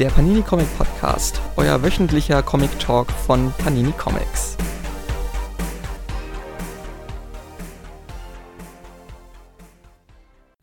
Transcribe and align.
der 0.00 0.08
Panini 0.08 0.40
Comic 0.40 0.66
Podcast, 0.78 1.42
euer 1.56 1.82
wöchentlicher 1.82 2.42
Comic 2.42 2.70
Talk 2.78 3.12
von 3.12 3.52
Panini 3.58 3.92
Comics. 3.92 4.56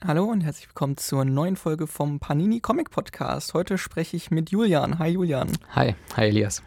Hallo 0.03 0.23
und 0.23 0.41
herzlich 0.41 0.69
willkommen 0.69 0.97
zur 0.97 1.23
neuen 1.23 1.55
Folge 1.55 1.85
vom 1.85 2.19
Panini 2.19 2.61
Comic 2.61 2.89
Podcast. 2.89 3.53
Heute 3.53 3.77
spreche 3.77 4.17
ich 4.17 4.31
mit 4.31 4.49
Julian. 4.49 4.97
Hi 4.97 5.09
Julian. 5.09 5.55
Hi, 5.75 5.93
hi 6.15 6.23
Elias. 6.23 6.63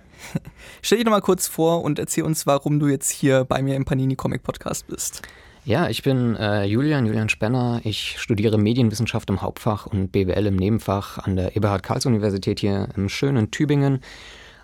Stell 0.80 0.98
dich 0.98 1.04
doch 1.06 1.10
mal 1.10 1.22
kurz 1.22 1.48
vor 1.48 1.82
und 1.82 1.98
erzähl 1.98 2.22
uns, 2.22 2.46
warum 2.46 2.78
du 2.78 2.86
jetzt 2.86 3.10
hier 3.10 3.44
bei 3.44 3.62
mir 3.62 3.74
im 3.74 3.84
Panini 3.84 4.14
Comic 4.14 4.44
Podcast 4.44 4.86
bist. 4.86 5.22
Ja, 5.64 5.88
ich 5.88 6.02
bin 6.02 6.36
äh, 6.36 6.64
Julian, 6.64 7.06
Julian 7.06 7.28
Spenner. 7.28 7.80
Ich 7.84 8.18
studiere 8.18 8.56
Medienwissenschaft 8.56 9.28
im 9.28 9.42
Hauptfach 9.42 9.86
und 9.86 10.10
BWL 10.10 10.46
im 10.46 10.56
Nebenfach 10.56 11.18
an 11.18 11.36
der 11.36 11.54
Eberhard-Karls-Universität 11.54 12.60
hier 12.60 12.88
im 12.96 13.10
schönen 13.10 13.50
Tübingen. 13.50 14.00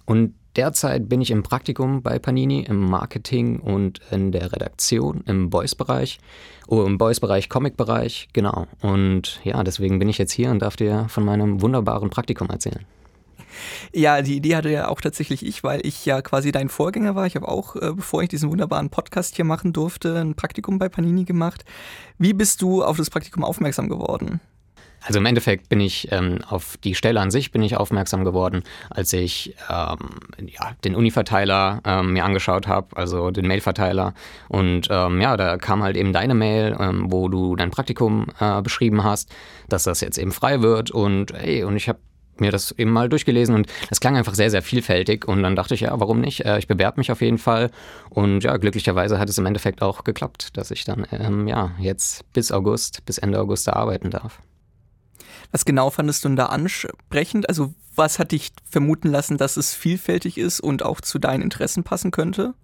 Und 0.06 0.34
derzeit 0.56 1.08
bin 1.08 1.20
ich 1.20 1.30
im 1.30 1.42
Praktikum 1.42 2.02
bei 2.02 2.18
Panini 2.18 2.62
im 2.62 2.80
Marketing 2.88 3.60
und 3.60 4.00
in 4.10 4.32
der 4.32 4.52
Redaktion 4.52 5.22
im 5.26 5.50
Boys-Bereich. 5.50 6.18
Oh, 6.66 6.82
im 6.84 6.96
Boys-Bereich, 6.96 7.50
Comic-Bereich, 7.50 8.28
genau. 8.32 8.66
Und 8.80 9.40
ja, 9.44 9.62
deswegen 9.62 9.98
bin 9.98 10.08
ich 10.08 10.16
jetzt 10.16 10.32
hier 10.32 10.50
und 10.50 10.60
darf 10.62 10.76
dir 10.76 11.06
von 11.08 11.24
meinem 11.24 11.60
wunderbaren 11.60 12.08
Praktikum 12.08 12.48
erzählen. 12.48 12.86
Ja, 13.92 14.22
die 14.22 14.36
Idee 14.36 14.56
hatte 14.56 14.70
ja 14.70 14.88
auch 14.88 15.00
tatsächlich 15.00 15.44
ich, 15.44 15.62
weil 15.64 15.84
ich 15.86 16.04
ja 16.06 16.22
quasi 16.22 16.52
dein 16.52 16.68
Vorgänger 16.68 17.14
war. 17.14 17.26
Ich 17.26 17.36
habe 17.36 17.48
auch, 17.48 17.76
äh, 17.76 17.92
bevor 17.94 18.22
ich 18.22 18.28
diesen 18.28 18.50
wunderbaren 18.50 18.90
Podcast 18.90 19.36
hier 19.36 19.44
machen 19.44 19.72
durfte, 19.72 20.18
ein 20.20 20.34
Praktikum 20.34 20.78
bei 20.78 20.88
Panini 20.88 21.24
gemacht. 21.24 21.64
Wie 22.18 22.32
bist 22.32 22.62
du 22.62 22.82
auf 22.82 22.96
das 22.96 23.10
Praktikum 23.10 23.44
aufmerksam 23.44 23.88
geworden? 23.88 24.40
Also 25.06 25.20
im 25.20 25.26
Endeffekt 25.26 25.68
bin 25.68 25.78
ich 25.78 26.10
ähm, 26.10 26.40
auf 26.48 26.76
die 26.82 26.96
Stelle 26.96 27.20
an 27.20 27.30
sich 27.30 27.52
bin 27.52 27.62
ich 27.62 27.76
aufmerksam 27.76 28.24
geworden, 28.24 28.64
als 28.90 29.12
ich 29.12 29.54
ähm, 29.70 29.98
ja, 30.48 30.72
den 30.84 30.96
Uni-Verteiler 30.96 31.80
ähm, 31.84 32.14
mir 32.14 32.24
angeschaut 32.24 32.66
habe, 32.66 32.96
also 32.96 33.30
den 33.30 33.46
Mail-Verteiler. 33.46 34.14
Und 34.48 34.88
ähm, 34.90 35.20
ja, 35.20 35.36
da 35.36 35.58
kam 35.58 35.84
halt 35.84 35.96
eben 35.96 36.12
deine 36.12 36.34
Mail, 36.34 36.76
ähm, 36.80 37.04
wo 37.08 37.28
du 37.28 37.54
dein 37.54 37.70
Praktikum 37.70 38.26
äh, 38.40 38.60
beschrieben 38.62 39.04
hast, 39.04 39.32
dass 39.68 39.84
das 39.84 40.00
jetzt 40.00 40.18
eben 40.18 40.32
frei 40.32 40.60
wird. 40.60 40.90
Und 40.90 41.32
hey, 41.32 41.62
und 41.62 41.76
ich 41.76 41.88
habe 41.88 42.00
mir 42.40 42.50
das 42.50 42.72
eben 42.72 42.90
mal 42.90 43.08
durchgelesen 43.08 43.54
und 43.54 43.66
das 43.88 44.00
klang 44.00 44.16
einfach 44.16 44.34
sehr, 44.34 44.50
sehr 44.50 44.62
vielfältig 44.62 45.26
und 45.26 45.42
dann 45.42 45.56
dachte 45.56 45.74
ich, 45.74 45.82
ja, 45.82 45.98
warum 45.98 46.20
nicht? 46.20 46.44
Äh, 46.44 46.58
ich 46.58 46.66
bewerbe 46.66 47.00
mich 47.00 47.12
auf 47.12 47.20
jeden 47.20 47.38
Fall 47.38 47.70
und 48.10 48.44
ja, 48.44 48.56
glücklicherweise 48.56 49.18
hat 49.18 49.28
es 49.28 49.38
im 49.38 49.46
Endeffekt 49.46 49.82
auch 49.82 50.04
geklappt, 50.04 50.56
dass 50.56 50.70
ich 50.70 50.84
dann 50.84 51.06
ähm, 51.10 51.48
ja 51.48 51.72
jetzt 51.78 52.30
bis 52.32 52.52
August, 52.52 53.04
bis 53.04 53.18
Ende 53.18 53.40
August 53.40 53.66
da 53.66 53.72
arbeiten 53.72 54.10
darf. 54.10 54.40
Was 55.52 55.64
genau 55.64 55.90
fandest 55.90 56.24
du 56.24 56.28
denn 56.28 56.36
da 56.36 56.46
ansprechend? 56.46 57.48
Also 57.48 57.74
was 57.94 58.18
hat 58.18 58.32
dich 58.32 58.52
vermuten 58.68 59.08
lassen, 59.08 59.38
dass 59.38 59.56
es 59.56 59.74
vielfältig 59.74 60.38
ist 60.38 60.60
und 60.60 60.82
auch 60.82 61.00
zu 61.00 61.18
deinen 61.18 61.42
Interessen 61.42 61.82
passen 61.82 62.10
könnte? 62.10 62.54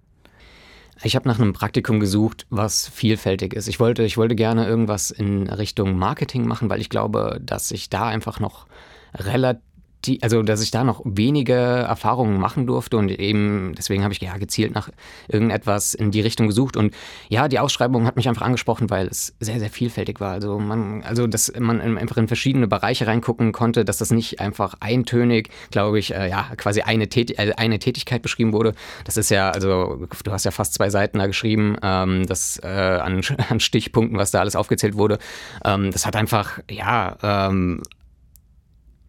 Ich 1.04 1.16
habe 1.16 1.28
nach 1.28 1.40
einem 1.40 1.52
Praktikum 1.52 1.98
gesucht, 2.00 2.46
was 2.50 2.88
vielfältig 2.88 3.54
ist. 3.54 3.66
Ich 3.66 3.80
wollte, 3.80 4.04
ich 4.04 4.16
wollte 4.16 4.36
gerne 4.36 4.66
irgendwas 4.66 5.10
in 5.10 5.48
Richtung 5.48 5.96
Marketing 5.96 6.46
machen, 6.46 6.70
weil 6.70 6.80
ich 6.80 6.90
glaube, 6.90 7.40
dass 7.42 7.70
ich 7.72 7.90
da 7.90 8.06
einfach 8.06 8.38
noch 8.38 8.66
relativ 9.14 9.62
also 10.20 10.42
dass 10.42 10.62
ich 10.62 10.70
da 10.70 10.84
noch 10.84 11.00
wenige 11.04 11.52
Erfahrungen 11.52 12.38
machen 12.38 12.66
durfte 12.66 12.96
und 12.96 13.10
eben 13.10 13.74
deswegen 13.76 14.02
habe 14.02 14.12
ich 14.12 14.20
ja 14.20 14.36
gezielt 14.36 14.74
nach 14.74 14.88
irgendetwas 15.28 15.94
in 15.94 16.10
die 16.10 16.20
Richtung 16.20 16.48
gesucht 16.48 16.76
und 16.76 16.94
ja, 17.28 17.48
die 17.48 17.58
Ausschreibung 17.58 18.06
hat 18.06 18.16
mich 18.16 18.28
einfach 18.28 18.42
angesprochen, 18.42 18.90
weil 18.90 19.06
es 19.06 19.34
sehr 19.40 19.60
sehr 19.60 19.70
vielfältig 19.70 20.20
war. 20.20 20.32
Also 20.32 20.58
man 20.58 21.02
also 21.02 21.26
dass 21.26 21.52
man 21.58 21.80
einfach 21.80 22.16
in 22.16 22.28
verschiedene 22.28 22.66
Bereiche 22.66 23.06
reingucken 23.06 23.52
konnte, 23.52 23.84
dass 23.84 23.98
das 23.98 24.10
nicht 24.10 24.40
einfach 24.40 24.74
eintönig, 24.80 25.50
glaube 25.70 25.98
ich, 25.98 26.14
äh, 26.14 26.28
ja, 26.28 26.50
quasi 26.56 26.82
eine, 26.82 27.08
Tät 27.08 27.38
äh, 27.38 27.52
eine 27.56 27.78
Tätigkeit 27.78 28.22
beschrieben 28.22 28.52
wurde. 28.52 28.74
Das 29.04 29.16
ist 29.16 29.30
ja 29.30 29.50
also 29.50 30.06
du 30.24 30.32
hast 30.32 30.44
ja 30.44 30.50
fast 30.50 30.74
zwei 30.74 30.90
Seiten 30.90 31.18
da 31.18 31.26
geschrieben, 31.26 31.76
ähm, 31.82 32.26
das 32.26 32.58
äh, 32.62 32.66
an, 32.66 33.20
an 33.48 33.60
Stichpunkten, 33.60 34.18
was 34.18 34.30
da 34.30 34.40
alles 34.40 34.56
aufgezählt 34.56 34.96
wurde. 34.96 35.18
Ähm, 35.64 35.90
das 35.92 36.06
hat 36.06 36.16
einfach 36.16 36.58
ja 36.68 37.16
ähm, 37.22 37.82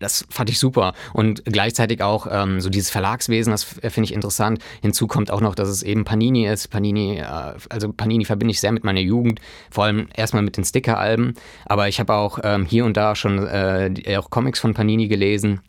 das 0.03 0.25
fand 0.29 0.49
ich 0.49 0.59
super. 0.59 0.93
Und 1.13 1.43
gleichzeitig 1.45 2.01
auch 2.03 2.27
ähm, 2.29 2.61
so 2.61 2.69
dieses 2.69 2.89
Verlagswesen, 2.89 3.51
das 3.51 3.63
finde 3.63 4.03
ich 4.03 4.13
interessant. 4.13 4.59
Hinzu 4.81 5.07
kommt 5.07 5.31
auch 5.31 5.41
noch, 5.41 5.55
dass 5.55 5.69
es 5.69 5.83
eben 5.83 6.05
Panini 6.05 6.47
ist. 6.47 6.69
Panini, 6.69 7.17
äh, 7.17 7.25
also 7.69 7.91
Panini 7.91 8.25
verbinde 8.25 8.51
ich 8.51 8.59
sehr 8.59 8.71
mit 8.71 8.83
meiner 8.83 8.99
Jugend, 8.99 9.39
vor 9.71 9.85
allem 9.85 10.07
erstmal 10.15 10.43
mit 10.43 10.57
den 10.57 10.65
Sticker-Alben. 10.65 11.33
Aber 11.65 11.87
ich 11.87 11.99
habe 11.99 12.13
auch 12.13 12.39
ähm, 12.43 12.65
hier 12.65 12.85
und 12.85 12.97
da 12.97 13.15
schon 13.15 13.47
äh, 13.47 14.17
auch 14.17 14.29
Comics 14.29 14.59
von 14.59 14.73
Panini 14.73 15.07
gelesen 15.07 15.61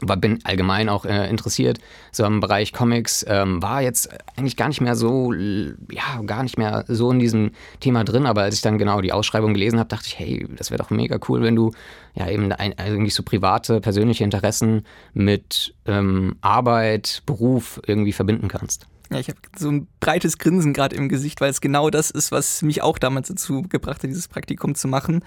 aber 0.00 0.16
bin 0.16 0.40
allgemein 0.44 0.88
auch 0.88 1.04
äh, 1.04 1.28
interessiert. 1.28 1.78
So 2.12 2.24
im 2.24 2.40
Bereich 2.40 2.72
Comics 2.72 3.24
ähm, 3.28 3.62
war 3.62 3.82
jetzt 3.82 4.08
eigentlich 4.36 4.56
gar 4.56 4.68
nicht 4.68 4.80
mehr 4.80 4.96
so, 4.96 5.32
ja, 5.32 6.20
gar 6.26 6.42
nicht 6.42 6.58
mehr 6.58 6.84
so 6.88 7.10
in 7.10 7.18
diesem 7.18 7.52
Thema 7.80 8.04
drin. 8.04 8.26
Aber 8.26 8.42
als 8.42 8.56
ich 8.56 8.60
dann 8.60 8.78
genau 8.78 9.00
die 9.00 9.12
Ausschreibung 9.12 9.54
gelesen 9.54 9.78
habe, 9.78 9.88
dachte 9.88 10.06
ich, 10.08 10.18
hey, 10.18 10.46
das 10.56 10.70
wäre 10.70 10.82
doch 10.82 10.90
mega 10.90 11.18
cool, 11.28 11.42
wenn 11.42 11.56
du 11.56 11.72
ja 12.14 12.28
eben 12.28 12.50
ein, 12.52 12.78
eigentlich 12.78 13.14
so 13.14 13.22
private, 13.22 13.80
persönliche 13.80 14.24
Interessen 14.24 14.84
mit 15.12 15.74
ähm, 15.86 16.36
Arbeit, 16.40 17.22
Beruf 17.26 17.80
irgendwie 17.86 18.12
verbinden 18.12 18.48
kannst. 18.48 18.86
Ja, 19.10 19.18
ich 19.18 19.28
habe 19.28 19.38
so 19.56 19.70
ein 19.70 19.86
breites 20.00 20.38
Grinsen 20.38 20.72
gerade 20.72 20.96
im 20.96 21.08
Gesicht, 21.08 21.40
weil 21.40 21.50
es 21.50 21.60
genau 21.60 21.90
das 21.90 22.10
ist, 22.10 22.32
was 22.32 22.62
mich 22.62 22.82
auch 22.82 22.98
damals 22.98 23.28
dazu 23.28 23.62
gebracht 23.62 24.02
hat, 24.02 24.10
dieses 24.10 24.28
Praktikum 24.28 24.74
zu 24.74 24.88
machen. 24.88 25.22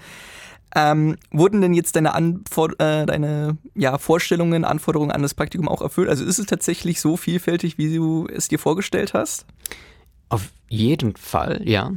Ähm, 0.74 1.16
wurden 1.30 1.60
denn 1.60 1.74
jetzt 1.74 1.96
deine, 1.96 2.14
Anfor 2.14 2.70
äh, 2.78 3.06
deine 3.06 3.56
ja, 3.74 3.96
Vorstellungen, 3.98 4.64
Anforderungen 4.64 5.10
an 5.10 5.22
das 5.22 5.34
Praktikum 5.34 5.68
auch 5.68 5.80
erfüllt? 5.80 6.08
Also 6.08 6.24
ist 6.24 6.38
es 6.38 6.46
tatsächlich 6.46 7.00
so 7.00 7.16
vielfältig, 7.16 7.78
wie 7.78 7.94
du 7.94 8.26
es 8.32 8.48
dir 8.48 8.58
vorgestellt 8.58 9.14
hast? 9.14 9.46
Auf 10.28 10.52
jeden 10.68 11.16
Fall, 11.16 11.62
ja. 11.64 11.92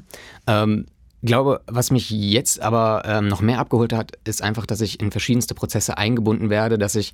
Ähm, 0.48 0.86
glaube, 1.22 1.62
was 1.68 1.92
mich 1.92 2.10
jetzt 2.10 2.62
aber 2.62 3.04
ähm, 3.06 3.28
noch 3.28 3.42
mehr 3.42 3.60
abgeholt 3.60 3.94
hat, 3.94 4.14
ist 4.24 4.42
einfach, 4.42 4.66
dass 4.66 4.82
ich 4.82 5.00
in 5.00 5.12
verschiedenste 5.12 5.54
Prozesse 5.54 5.98
eingebunden 5.98 6.50
werde, 6.50 6.78
dass 6.78 6.96
ich 6.96 7.14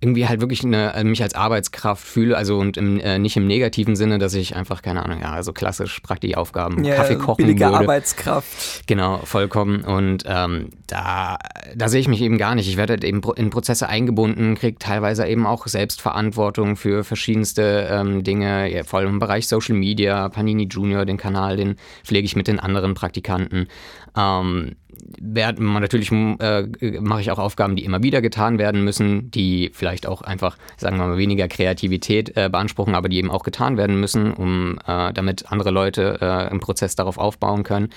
irgendwie 0.00 0.28
halt 0.28 0.40
wirklich 0.40 0.64
eine, 0.64 0.94
äh, 0.94 1.02
mich 1.02 1.22
als 1.22 1.34
Arbeitskraft 1.34 2.04
fühle, 2.04 2.36
also 2.36 2.58
und 2.58 2.76
im, 2.76 3.00
äh, 3.00 3.18
nicht 3.18 3.36
im 3.36 3.46
negativen 3.46 3.96
Sinne, 3.96 4.18
dass 4.18 4.34
ich 4.34 4.54
einfach, 4.54 4.80
keine 4.80 5.04
Ahnung, 5.04 5.20
ja, 5.20 5.32
also 5.32 5.52
klassisch 5.52 5.98
Praktikaufgaben, 6.00 6.84
ja, 6.84 6.94
Kaffee 6.94 7.16
kochen 7.16 7.38
billige 7.38 7.64
würde. 7.64 7.78
Arbeitskraft. 7.78 8.86
Genau, 8.86 9.18
vollkommen. 9.24 9.82
Und 9.82 10.22
ähm, 10.26 10.68
da, 10.86 11.38
da 11.74 11.88
sehe 11.88 12.00
ich 12.00 12.08
mich 12.08 12.22
eben 12.22 12.38
gar 12.38 12.54
nicht. 12.54 12.68
Ich 12.68 12.76
werde 12.76 12.92
halt 12.92 13.04
eben 13.04 13.20
in 13.36 13.50
Prozesse 13.50 13.88
eingebunden, 13.88 14.54
kriege 14.54 14.78
teilweise 14.78 15.26
eben 15.26 15.46
auch 15.46 15.66
Selbstverantwortung 15.66 16.76
für 16.76 17.02
verschiedenste 17.02 17.88
ähm, 17.90 18.22
Dinge, 18.22 18.72
ja, 18.72 18.84
vor 18.84 19.00
allem 19.00 19.10
im 19.10 19.18
Bereich 19.18 19.48
Social 19.48 19.74
Media, 19.74 20.28
Panini 20.28 20.68
Junior, 20.70 21.06
den 21.06 21.16
Kanal, 21.16 21.56
den 21.56 21.74
pflege 22.04 22.24
ich 22.24 22.36
mit 22.36 22.46
den 22.46 22.60
anderen 22.60 22.94
Praktikanten. 22.94 23.66
Ähm, 24.16 24.76
werden 25.20 25.72
natürlich 25.72 26.10
äh, 26.12 26.66
mache 27.00 27.20
ich 27.20 27.30
auch 27.30 27.38
Aufgaben, 27.38 27.76
die 27.76 27.84
immer 27.84 28.02
wieder 28.02 28.20
getan 28.20 28.58
werden 28.58 28.84
müssen, 28.84 29.30
die 29.30 29.70
vielleicht 29.72 30.06
auch 30.06 30.22
einfach, 30.22 30.56
sagen 30.76 30.98
wir 30.98 31.06
mal, 31.06 31.18
weniger 31.18 31.48
Kreativität 31.48 32.36
äh, 32.36 32.48
beanspruchen, 32.50 32.94
aber 32.94 33.08
die 33.08 33.18
eben 33.18 33.30
auch 33.30 33.42
getan 33.42 33.76
werden 33.76 34.00
müssen, 34.00 34.32
um 34.32 34.78
äh, 34.86 35.12
damit 35.12 35.50
andere 35.50 35.70
Leute 35.70 36.18
äh, 36.20 36.50
im 36.50 36.60
Prozess 36.60 36.94
darauf 36.96 37.18
aufbauen 37.18 37.62
können. 37.62 37.90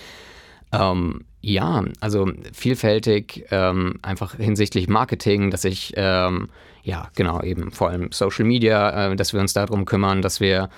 Ähm, 0.71 1.25
ja, 1.41 1.83
also 1.99 2.31
vielfältig, 2.53 3.45
ähm, 3.51 3.95
einfach 4.01 4.35
hinsichtlich 4.35 4.87
Marketing, 4.87 5.49
dass 5.51 5.65
ich 5.65 5.93
ähm, 5.97 6.49
ja 6.83 7.09
genau 7.15 7.41
eben 7.41 7.71
vor 7.71 7.89
allem 7.89 8.11
Social 8.11 8.45
Media, 8.45 9.11
äh, 9.11 9.15
dass 9.15 9.33
wir 9.33 9.41
uns 9.41 9.53
darum 9.53 9.85
kümmern, 9.85 10.21
dass 10.21 10.39
wir 10.39 10.69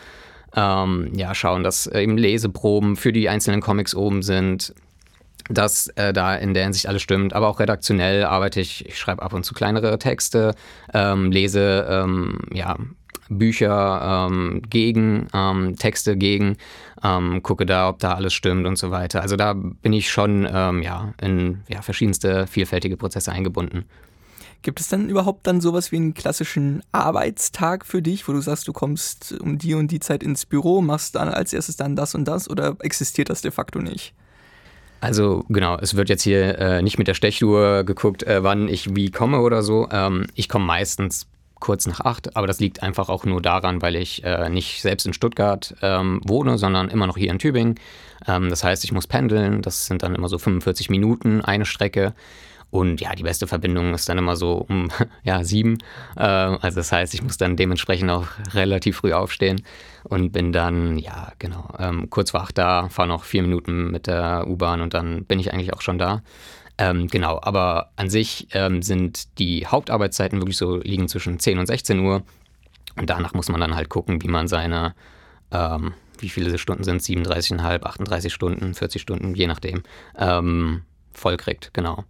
ähm, 0.55 1.11
ja 1.15 1.35
schauen, 1.35 1.63
dass 1.63 1.87
eben 1.87 2.17
Leseproben 2.17 2.95
für 2.95 3.11
die 3.11 3.27
einzelnen 3.29 3.61
Comics 3.61 3.93
oben 3.93 4.21
sind, 4.21 4.73
dass 5.49 5.87
äh, 5.89 6.13
da 6.13 6.35
in 6.35 6.53
der 6.53 6.63
Hinsicht 6.63 6.87
alles 6.87 7.01
stimmt. 7.01 7.33
Aber 7.33 7.47
auch 7.47 7.59
redaktionell 7.59 8.23
arbeite 8.25 8.61
ich, 8.61 8.85
ich 8.87 8.97
schreibe 8.97 9.21
ab 9.21 9.33
und 9.33 9.43
zu 9.43 9.53
kleinere 9.53 9.97
Texte, 9.99 10.55
ähm, 10.93 11.31
lese 11.31 11.85
ähm, 11.89 12.39
ja, 12.51 12.77
Bücher 13.29 14.27
ähm, 14.29 14.61
gegen, 14.69 15.27
ähm, 15.33 15.75
Texte 15.77 16.17
gegen, 16.17 16.57
ähm, 17.03 17.41
gucke 17.43 17.65
da, 17.65 17.89
ob 17.89 17.99
da 17.99 18.13
alles 18.13 18.33
stimmt 18.33 18.65
und 18.65 18.77
so 18.77 18.91
weiter. 18.91 19.21
Also 19.21 19.35
da 19.35 19.53
bin 19.53 19.93
ich 19.93 20.11
schon 20.11 20.47
ähm, 20.51 20.81
ja, 20.81 21.13
in 21.21 21.63
ja, 21.67 21.81
verschiedenste 21.81 22.47
vielfältige 22.47 22.97
Prozesse 22.97 23.31
eingebunden. 23.31 23.85
Gibt 24.61 24.79
es 24.79 24.87
dann 24.87 25.09
überhaupt 25.09 25.45
dann 25.45 25.59
sowas 25.59 25.91
wie 25.91 25.97
einen 25.97 26.13
klassischen 26.13 26.83
Arbeitstag 26.93 27.85
für 27.85 28.01
dich, 28.01 28.25
wo 28.29 28.31
du 28.31 28.39
sagst, 28.39 28.65
du 28.69 28.71
kommst 28.71 29.33
um 29.41 29.57
die 29.57 29.73
und 29.73 29.91
die 29.91 29.99
Zeit 29.99 30.23
ins 30.23 30.45
Büro, 30.45 30.81
machst 30.81 31.15
dann 31.15 31.27
als 31.27 31.51
erstes 31.51 31.75
dann 31.75 31.97
das 31.97 32.15
und 32.15 32.25
das 32.25 32.49
oder 32.49 32.77
existiert 32.79 33.29
das 33.29 33.41
de 33.41 33.51
facto 33.51 33.79
nicht? 33.79 34.13
Also 35.03 35.43
genau, 35.49 35.77
es 35.81 35.97
wird 35.97 36.07
jetzt 36.07 36.23
hier 36.23 36.57
äh, 36.57 36.81
nicht 36.81 36.97
mit 36.97 37.09
der 37.09 37.13
Stechuhr 37.13 37.83
geguckt, 37.83 38.23
äh, 38.23 38.41
wann 38.41 38.69
ich 38.69 38.95
wie 38.95 39.11
komme 39.11 39.41
oder 39.41 39.61
so. 39.61 39.89
Ähm, 39.91 40.27
ich 40.33 40.47
komme 40.47 40.63
meistens 40.63 41.27
kurz 41.59 41.85
nach 41.87 41.99
acht, 41.99 42.37
aber 42.37 42.47
das 42.47 42.61
liegt 42.61 42.81
einfach 42.81 43.09
auch 43.09 43.25
nur 43.25 43.41
daran, 43.41 43.81
weil 43.81 43.97
ich 43.97 44.23
äh, 44.23 44.49
nicht 44.49 44.81
selbst 44.81 45.05
in 45.05 45.11
Stuttgart 45.11 45.75
ähm, 45.81 46.21
wohne, 46.23 46.57
sondern 46.57 46.87
immer 46.87 47.05
noch 47.05 47.17
hier 47.17 47.31
in 47.31 47.39
Tübingen. 47.39 47.75
Ähm, 48.25 48.49
das 48.49 48.63
heißt, 48.63 48.85
ich 48.85 48.93
muss 48.93 49.05
pendeln, 49.05 49.61
das 49.61 49.87
sind 49.87 50.03
dann 50.03 50.15
immer 50.15 50.29
so 50.29 50.37
45 50.37 50.89
Minuten 50.89 51.41
eine 51.41 51.65
Strecke. 51.65 52.13
Und 52.73 53.01
ja, 53.01 53.13
die 53.13 53.21
beste 53.21 53.45
Verbindung 53.45 53.93
ist 53.93 54.09
dann 54.09 54.17
immer 54.17 54.35
so 54.35 54.65
um 54.67 54.89
ja, 55.23 55.43
sieben. 55.43 55.77
Äh, 56.17 56.23
also 56.23 56.77
das 56.77 56.91
heißt, 56.91 57.13
ich 57.13 57.21
muss 57.21 57.37
dann 57.37 57.55
dementsprechend 57.55 58.09
auch 58.09 58.25
relativ 58.55 58.97
früh 58.97 59.13
aufstehen 59.13 59.61
und 60.05 60.31
bin 60.31 60.51
dann, 60.51 60.97
ja, 60.97 61.33
genau, 61.37 61.71
ähm, 61.77 62.09
kurz 62.09 62.31
vor 62.31 62.41
acht 62.41 62.57
da, 62.57 62.89
fahre 62.89 63.07
noch 63.07 63.25
vier 63.25 63.43
Minuten 63.43 63.91
mit 63.91 64.07
der 64.07 64.47
U-Bahn 64.47 64.81
und 64.81 64.95
dann 64.95 65.23
bin 65.25 65.37
ich 65.37 65.53
eigentlich 65.53 65.71
auch 65.71 65.81
schon 65.81 65.99
da. 65.99 66.23
Ähm, 66.79 67.05
genau, 67.05 67.39
aber 67.43 67.91
an 67.95 68.09
sich 68.09 68.47
ähm, 68.53 68.81
sind 68.81 69.37
die 69.37 69.67
Hauptarbeitszeiten 69.67 70.39
wirklich 70.39 70.57
so, 70.57 70.77
liegen 70.77 71.07
zwischen 71.07 71.37
10 71.37 71.59
und 71.59 71.67
16 71.67 71.99
Uhr. 71.99 72.23
Und 72.95 73.07
danach 73.07 73.35
muss 73.35 73.49
man 73.49 73.61
dann 73.61 73.75
halt 73.75 73.89
gucken, 73.89 74.23
wie 74.23 74.29
man 74.29 74.47
seine, 74.47 74.95
ähm, 75.51 75.93
wie 76.17 76.29
viele 76.29 76.57
Stunden 76.57 76.83
sind 76.83 77.03
37,5, 77.03 77.83
38 77.83 78.33
Stunden, 78.33 78.73
40 78.73 78.99
Stunden, 78.99 79.35
je 79.35 79.45
nachdem, 79.45 79.83
ähm, 80.17 80.81
vollkriegt, 81.13 81.71
genau. 81.75 82.03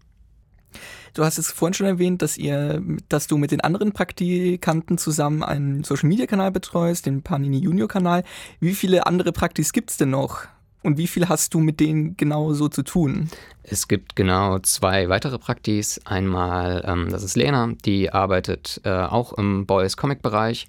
Du 1.13 1.23
hast 1.23 1.37
es 1.37 1.51
vorhin 1.51 1.75
schon 1.75 1.85
erwähnt, 1.85 2.23
dass 2.23 2.37
ihr, 2.37 2.81
dass 3.07 3.27
du 3.27 3.37
mit 3.37 3.51
den 3.51 3.61
anderen 3.61 3.91
Praktikanten 3.91 4.97
zusammen 4.97 5.43
einen 5.43 5.83
Social 5.83 6.09
Media 6.09 6.25
Kanal 6.25 6.51
betreust, 6.51 7.05
den 7.05 7.21
Panini 7.21 7.59
Junior 7.59 7.87
Kanal. 7.87 8.23
Wie 8.59 8.73
viele 8.73 9.05
andere 9.05 9.31
Praktis 9.31 9.73
gibt 9.73 9.91
es 9.91 9.97
denn 9.97 10.09
noch? 10.09 10.47
Und 10.81 10.97
wie 10.97 11.07
viel 11.07 11.29
hast 11.29 11.53
du 11.53 11.59
mit 11.59 11.79
denen 11.79 12.17
genau 12.17 12.53
so 12.53 12.67
zu 12.67 12.81
tun? 12.83 13.29
Es 13.61 13.87
gibt 13.87 14.15
genau 14.15 14.59
zwei 14.59 15.07
weitere 15.07 15.37
Praktis. 15.37 16.01
Einmal, 16.03 16.83
ähm, 16.85 17.09
das 17.09 17.23
ist 17.23 17.37
Lena, 17.37 17.71
die 17.85 18.11
arbeitet 18.11 18.81
äh, 18.83 18.89
auch 18.89 19.33
im 19.33 19.65
Boys 19.65 19.95
Comic 19.95 20.21
Bereich. 20.21 20.67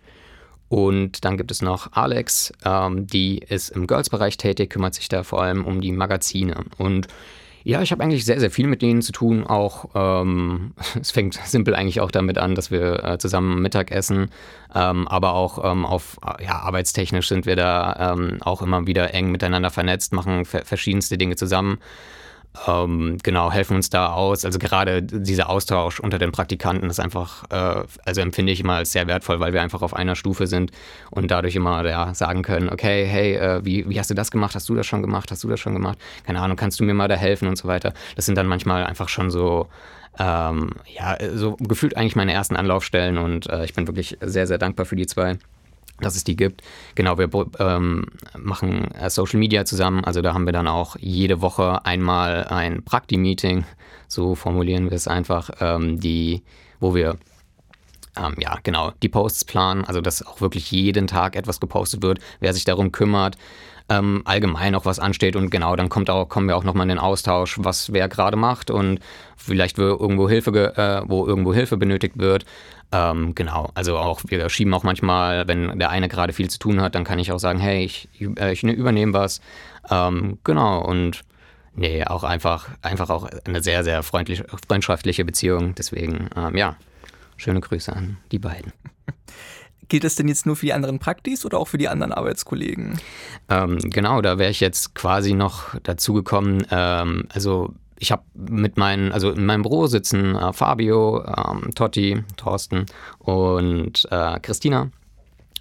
Und 0.68 1.24
dann 1.24 1.36
gibt 1.36 1.50
es 1.50 1.62
noch 1.62 1.92
Alex, 1.92 2.52
ähm, 2.64 3.06
die 3.06 3.38
ist 3.38 3.70
im 3.70 3.86
Girls-Bereich 3.86 4.36
tätig, 4.36 4.70
kümmert 4.70 4.94
sich 4.94 5.08
da 5.08 5.22
vor 5.22 5.42
allem 5.42 5.64
um 5.64 5.80
die 5.80 5.92
Magazine. 5.92 6.64
Und 6.78 7.08
ja, 7.66 7.80
ich 7.80 7.92
habe 7.92 8.04
eigentlich 8.04 8.26
sehr, 8.26 8.38
sehr 8.38 8.50
viel 8.50 8.66
mit 8.66 8.82
denen 8.82 9.00
zu 9.00 9.10
tun. 9.10 9.44
Auch 9.44 9.86
ähm, 9.94 10.74
es 11.00 11.10
fängt 11.10 11.34
simpel 11.44 11.74
eigentlich 11.74 12.00
auch 12.00 12.10
damit 12.10 12.38
an, 12.38 12.54
dass 12.54 12.70
wir 12.70 13.02
äh, 13.02 13.18
zusammen 13.18 13.62
Mittag 13.62 13.90
essen. 13.90 14.30
Ähm, 14.74 15.08
aber 15.08 15.32
auch 15.32 15.64
ähm, 15.64 15.86
auf 15.86 16.18
ja, 16.42 16.60
arbeitstechnisch 16.60 17.28
sind 17.28 17.46
wir 17.46 17.56
da 17.56 18.12
ähm, 18.12 18.38
auch 18.42 18.60
immer 18.60 18.86
wieder 18.86 19.14
eng 19.14 19.30
miteinander 19.30 19.70
vernetzt, 19.70 20.12
machen 20.12 20.44
verschiedenste 20.44 21.16
Dinge 21.16 21.36
zusammen. 21.36 21.78
Ähm, 22.68 23.18
genau, 23.22 23.50
helfen 23.50 23.76
uns 23.76 23.90
da 23.90 24.12
aus. 24.12 24.44
Also 24.44 24.58
gerade 24.58 25.02
dieser 25.02 25.50
Austausch 25.50 25.98
unter 25.98 26.18
den 26.18 26.30
Praktikanten 26.30 26.88
ist 26.88 27.00
einfach, 27.00 27.44
äh, 27.50 27.82
also 28.04 28.20
empfinde 28.20 28.52
ich 28.52 28.60
immer 28.60 28.74
als 28.74 28.92
sehr 28.92 29.08
wertvoll, 29.08 29.40
weil 29.40 29.52
wir 29.52 29.60
einfach 29.60 29.82
auf 29.82 29.94
einer 29.94 30.14
Stufe 30.14 30.46
sind 30.46 30.70
und 31.10 31.30
dadurch 31.30 31.56
immer 31.56 31.84
ja, 31.84 32.14
sagen 32.14 32.42
können, 32.42 32.68
okay, 32.68 33.06
hey, 33.06 33.34
äh, 33.34 33.64
wie, 33.64 33.88
wie 33.88 33.98
hast 33.98 34.10
du 34.10 34.14
das 34.14 34.30
gemacht? 34.30 34.54
Hast 34.54 34.68
du 34.68 34.74
das 34.76 34.86
schon 34.86 35.02
gemacht? 35.02 35.30
Hast 35.32 35.42
du 35.42 35.48
das 35.48 35.58
schon 35.58 35.74
gemacht? 35.74 35.98
Keine 36.24 36.40
Ahnung, 36.40 36.56
kannst 36.56 36.78
du 36.78 36.84
mir 36.84 36.94
mal 36.94 37.08
da 37.08 37.16
helfen 37.16 37.48
und 37.48 37.58
so 37.58 37.66
weiter. 37.66 37.92
Das 38.14 38.26
sind 38.26 38.38
dann 38.38 38.46
manchmal 38.46 38.84
einfach 38.84 39.08
schon 39.08 39.32
so, 39.32 39.68
ähm, 40.20 40.70
ja, 40.86 41.16
so 41.34 41.56
gefühlt 41.56 41.96
eigentlich 41.96 42.14
meine 42.14 42.32
ersten 42.32 42.54
Anlaufstellen 42.54 43.18
und 43.18 43.48
äh, 43.48 43.64
ich 43.64 43.74
bin 43.74 43.88
wirklich 43.88 44.16
sehr, 44.20 44.46
sehr 44.46 44.58
dankbar 44.58 44.86
für 44.86 44.96
die 44.96 45.06
zwei 45.06 45.38
dass 46.00 46.16
es 46.16 46.24
die 46.24 46.36
gibt. 46.36 46.62
Genau, 46.94 47.18
wir 47.18 47.28
ähm, 47.58 48.06
machen 48.36 48.90
äh, 48.92 49.10
Social 49.10 49.38
Media 49.38 49.64
zusammen. 49.64 50.04
Also 50.04 50.22
da 50.22 50.34
haben 50.34 50.46
wir 50.46 50.52
dann 50.52 50.68
auch 50.68 50.96
jede 50.98 51.40
Woche 51.40 51.84
einmal 51.84 52.44
ein 52.44 52.82
Prakti-Meeting, 52.84 53.64
so 54.08 54.34
formulieren 54.34 54.90
wir 54.90 54.96
es 54.96 55.08
einfach, 55.08 55.50
ähm, 55.60 56.00
die, 56.00 56.42
wo 56.80 56.94
wir 56.94 57.16
ähm, 58.16 58.34
ja, 58.38 58.58
genau, 58.62 58.92
die 59.02 59.08
Posts 59.08 59.44
planen, 59.44 59.84
also 59.84 60.00
dass 60.00 60.24
auch 60.24 60.40
wirklich 60.40 60.70
jeden 60.70 61.06
Tag 61.06 61.36
etwas 61.36 61.60
gepostet 61.60 62.02
wird, 62.02 62.20
wer 62.40 62.52
sich 62.52 62.64
darum 62.64 62.92
kümmert, 62.92 63.36
ähm, 63.88 64.22
allgemein 64.24 64.74
auch 64.74 64.86
was 64.86 64.98
ansteht 64.98 65.36
und 65.36 65.50
genau, 65.50 65.76
dann 65.76 65.88
kommt 65.88 66.08
auch, 66.08 66.28
kommen 66.28 66.48
wir 66.48 66.56
auch 66.56 66.64
nochmal 66.64 66.84
in 66.84 66.90
den 66.90 66.98
Austausch, 66.98 67.58
was 67.60 67.92
wer 67.92 68.08
gerade 68.08 68.36
macht 68.36 68.70
und 68.70 69.00
vielleicht 69.36 69.78
wo 69.78 69.82
irgendwo 69.82 70.28
Hilfe, 70.28 70.76
äh, 70.76 71.02
wo 71.06 71.26
irgendwo 71.26 71.52
Hilfe 71.52 71.76
benötigt 71.76 72.18
wird. 72.18 72.44
Ähm, 72.94 73.34
genau, 73.34 73.70
also 73.74 73.98
auch 73.98 74.20
wir 74.28 74.48
schieben 74.48 74.72
auch 74.72 74.84
manchmal, 74.84 75.48
wenn 75.48 75.80
der 75.80 75.90
eine 75.90 76.08
gerade 76.08 76.32
viel 76.32 76.48
zu 76.48 76.60
tun 76.60 76.80
hat, 76.80 76.94
dann 76.94 77.02
kann 77.02 77.18
ich 77.18 77.32
auch 77.32 77.40
sagen, 77.40 77.58
hey, 77.58 77.84
ich, 77.84 78.08
äh, 78.38 78.52
ich 78.52 78.62
übernehme 78.62 79.12
was. 79.12 79.40
Ähm, 79.90 80.38
genau, 80.44 80.80
und 80.80 81.22
nee, 81.74 82.04
auch 82.04 82.22
einfach, 82.22 82.68
einfach 82.82 83.10
auch 83.10 83.28
eine 83.44 83.64
sehr, 83.64 83.82
sehr 83.82 84.04
freundlich, 84.04 84.44
freundschaftliche 84.68 85.24
Beziehung. 85.24 85.74
Deswegen, 85.74 86.28
ähm, 86.36 86.56
ja, 86.56 86.76
schöne 87.36 87.60
Grüße 87.60 87.92
an 87.92 88.18
die 88.30 88.38
beiden. 88.38 88.72
Gilt 89.88 90.04
das 90.04 90.14
denn 90.14 90.28
jetzt 90.28 90.46
nur 90.46 90.54
für 90.54 90.66
die 90.66 90.72
anderen 90.72 91.00
Praktis 91.00 91.44
oder 91.44 91.58
auch 91.58 91.66
für 91.66 91.78
die 91.78 91.88
anderen 91.88 92.12
Arbeitskollegen? 92.12 93.00
Ähm, 93.48 93.78
genau, 93.78 94.22
da 94.22 94.38
wäre 94.38 94.52
ich 94.52 94.60
jetzt 94.60 94.94
quasi 94.94 95.34
noch 95.34 95.74
dazu 95.82 96.14
gekommen. 96.14 96.64
Ähm, 96.70 97.26
also 97.34 97.74
ich 97.98 98.12
habe 98.12 98.22
mit 98.34 98.76
meinen, 98.76 99.12
also 99.12 99.30
in 99.30 99.46
meinem 99.46 99.62
Büro 99.62 99.86
sitzen 99.86 100.34
äh, 100.36 100.52
Fabio, 100.52 101.24
ähm, 101.24 101.74
Totti, 101.74 102.22
Thorsten 102.36 102.86
und 103.18 104.06
äh, 104.10 104.40
Christina. 104.40 104.90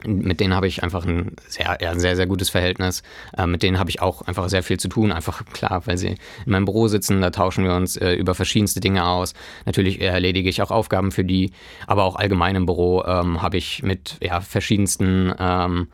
Mit 0.06 0.42
denen 0.42 0.54
habe 0.54 0.68
ich 0.68 0.84
einfach 0.84 1.06
ein 1.06 1.36
sehr, 1.48 1.78
ja, 1.80 1.98
sehr, 1.98 2.18
sehr 2.18 2.28
gutes 2.28 2.50
Verhältnis. 2.50 3.04
Äh, 3.38 3.48
mit 3.48 3.64
denen 3.64 3.80
habe 3.80 3.90
ich 3.90 4.02
auch 4.02 4.24
einfach 4.24 4.50
sehr 4.50 4.64
viel 4.64 4.78
zu 4.78 4.90
tun. 4.90 5.12
Einfach 5.12 5.46
klar, 5.54 5.84
weil 5.86 5.98
sie 5.98 6.18
in 6.46 6.52
meinem 6.52 6.66
Büro 6.66 6.88
sitzen, 6.88 7.22
da 7.22 7.30
tauschen 7.30 7.64
wir 7.64 7.74
uns 7.76 7.96
äh, 7.96 8.14
über 8.14 8.36
verschiedenste 8.36 8.82
Dinge 8.82 9.06
aus. 9.06 9.34
Natürlich 9.66 10.02
erledige 10.02 10.50
ich 10.50 10.62
auch 10.62 10.72
Aufgaben 10.72 11.12
für 11.12 11.24
die, 11.24 11.52
aber 11.88 12.04
auch 12.04 12.18
allgemein 12.18 12.56
im 12.56 12.66
Büro 12.66 13.04
ähm, 13.06 13.42
habe 13.42 13.58
ich 13.58 13.84
mit 13.84 14.18
ja, 14.22 14.42
verschiedensten 14.42 15.34
ähm, 15.40 15.88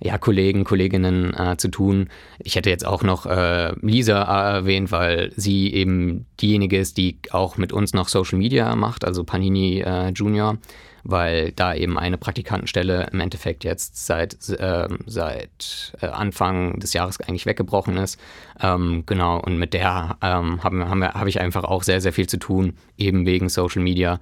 ja, 0.00 0.18
Kollegen, 0.18 0.64
Kolleginnen 0.64 1.34
äh, 1.34 1.56
zu 1.56 1.68
tun. 1.68 2.08
Ich 2.38 2.56
hätte 2.56 2.70
jetzt 2.70 2.86
auch 2.86 3.02
noch 3.02 3.26
äh, 3.26 3.72
Lisa 3.80 4.22
erwähnt, 4.56 4.92
weil 4.92 5.32
sie 5.36 5.72
eben 5.72 6.26
diejenige 6.40 6.78
ist, 6.78 6.96
die 6.98 7.18
auch 7.30 7.56
mit 7.56 7.72
uns 7.72 7.94
noch 7.94 8.08
Social 8.08 8.38
Media 8.38 8.74
macht, 8.76 9.04
also 9.04 9.24
Panini 9.24 9.80
äh, 9.80 10.10
Junior, 10.10 10.58
weil 11.02 11.52
da 11.52 11.74
eben 11.74 11.98
eine 11.98 12.18
Praktikantenstelle 12.18 13.08
im 13.12 13.20
Endeffekt 13.20 13.64
jetzt 13.64 14.06
seit, 14.06 14.36
ähm, 14.58 14.98
seit 15.06 15.92
äh, 16.00 16.06
Anfang 16.06 16.78
des 16.80 16.92
Jahres 16.92 17.20
eigentlich 17.20 17.46
weggebrochen 17.46 17.96
ist. 17.96 18.20
Ähm, 18.60 19.04
genau, 19.06 19.40
und 19.40 19.58
mit 19.58 19.72
der 19.72 20.18
ähm, 20.20 20.62
habe 20.62 20.88
hab, 20.88 21.14
hab 21.14 21.26
ich 21.26 21.40
einfach 21.40 21.64
auch 21.64 21.84
sehr, 21.84 22.00
sehr 22.00 22.12
viel 22.12 22.28
zu 22.28 22.38
tun, 22.38 22.74
eben 22.98 23.24
wegen 23.24 23.48
Social 23.48 23.82
Media 23.82 24.20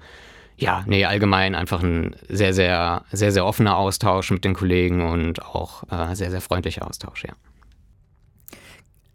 ja, 0.57 0.83
nee, 0.87 1.05
allgemein 1.05 1.53
einfach 1.53 1.83
ein 1.83 2.15
sehr, 2.29 2.53
sehr, 2.53 3.03
sehr, 3.11 3.31
sehr 3.31 3.45
offener 3.45 3.77
Austausch 3.77 4.31
mit 4.31 4.45
den 4.45 4.53
Kollegen 4.53 5.01
und 5.01 5.43
auch 5.43 5.83
äh, 5.91 6.15
sehr, 6.15 6.31
sehr 6.31 6.41
freundlicher 6.41 6.87
Austausch, 6.87 7.25
ja. 7.25 7.33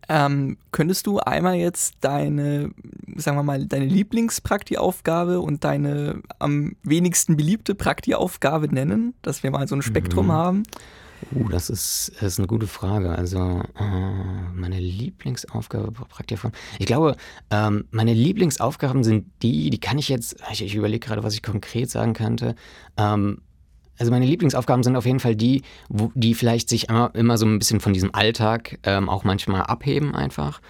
Ähm, 0.08 0.58
könntest 0.72 1.06
du 1.06 1.20
einmal 1.20 1.54
jetzt 1.54 1.94
deine, 2.00 2.72
sagen 3.14 3.36
wir 3.36 3.44
mal, 3.44 3.64
deine 3.64 3.84
Lieblingsprakti-Aufgabe 3.84 5.40
und 5.40 5.62
deine 5.62 6.20
am 6.40 6.74
wenigsten 6.82 7.36
beliebte 7.36 7.76
Prakti-Aufgabe 7.76 8.74
nennen, 8.74 9.14
dass 9.22 9.44
wir 9.44 9.52
mal 9.52 9.68
so 9.68 9.76
ein 9.76 9.82
Spektrum 9.82 10.26
mhm. 10.26 10.32
haben? 10.32 10.62
Uh, 11.32 11.48
das 11.48 11.70
ist, 11.70 12.12
ist 12.20 12.38
eine 12.38 12.46
gute 12.46 12.66
Frage. 12.66 13.10
Also, 13.10 13.62
äh, 13.78 14.52
meine 14.54 14.80
Lieblingsaufgabe 14.80 15.92
Praktikum. 15.92 16.52
Ich 16.78 16.86
glaube, 16.86 17.16
ähm, 17.50 17.84
meine 17.90 18.14
Lieblingsaufgaben 18.14 19.04
sind 19.04 19.26
die, 19.42 19.70
die 19.70 19.80
kann 19.80 19.98
ich 19.98 20.08
jetzt, 20.08 20.36
ich, 20.52 20.64
ich 20.64 20.74
überlege 20.74 21.06
gerade, 21.06 21.22
was 21.22 21.34
ich 21.34 21.42
konkret 21.42 21.90
sagen 21.90 22.14
könnte. 22.14 22.54
Ähm, 22.96 23.42
also 23.98 24.10
meine 24.12 24.24
Lieblingsaufgaben 24.24 24.82
sind 24.82 24.96
auf 24.96 25.04
jeden 25.04 25.20
Fall 25.20 25.36
die, 25.36 25.62
wo, 25.90 26.10
die 26.14 26.34
vielleicht 26.34 26.70
sich 26.70 26.88
immer, 26.88 27.14
immer 27.14 27.36
so 27.36 27.44
ein 27.44 27.58
bisschen 27.58 27.80
von 27.80 27.92
diesem 27.92 28.14
Alltag 28.14 28.78
ähm, 28.84 29.10
auch 29.10 29.24
manchmal 29.24 29.62
abheben 29.62 30.14
einfach. 30.14 30.62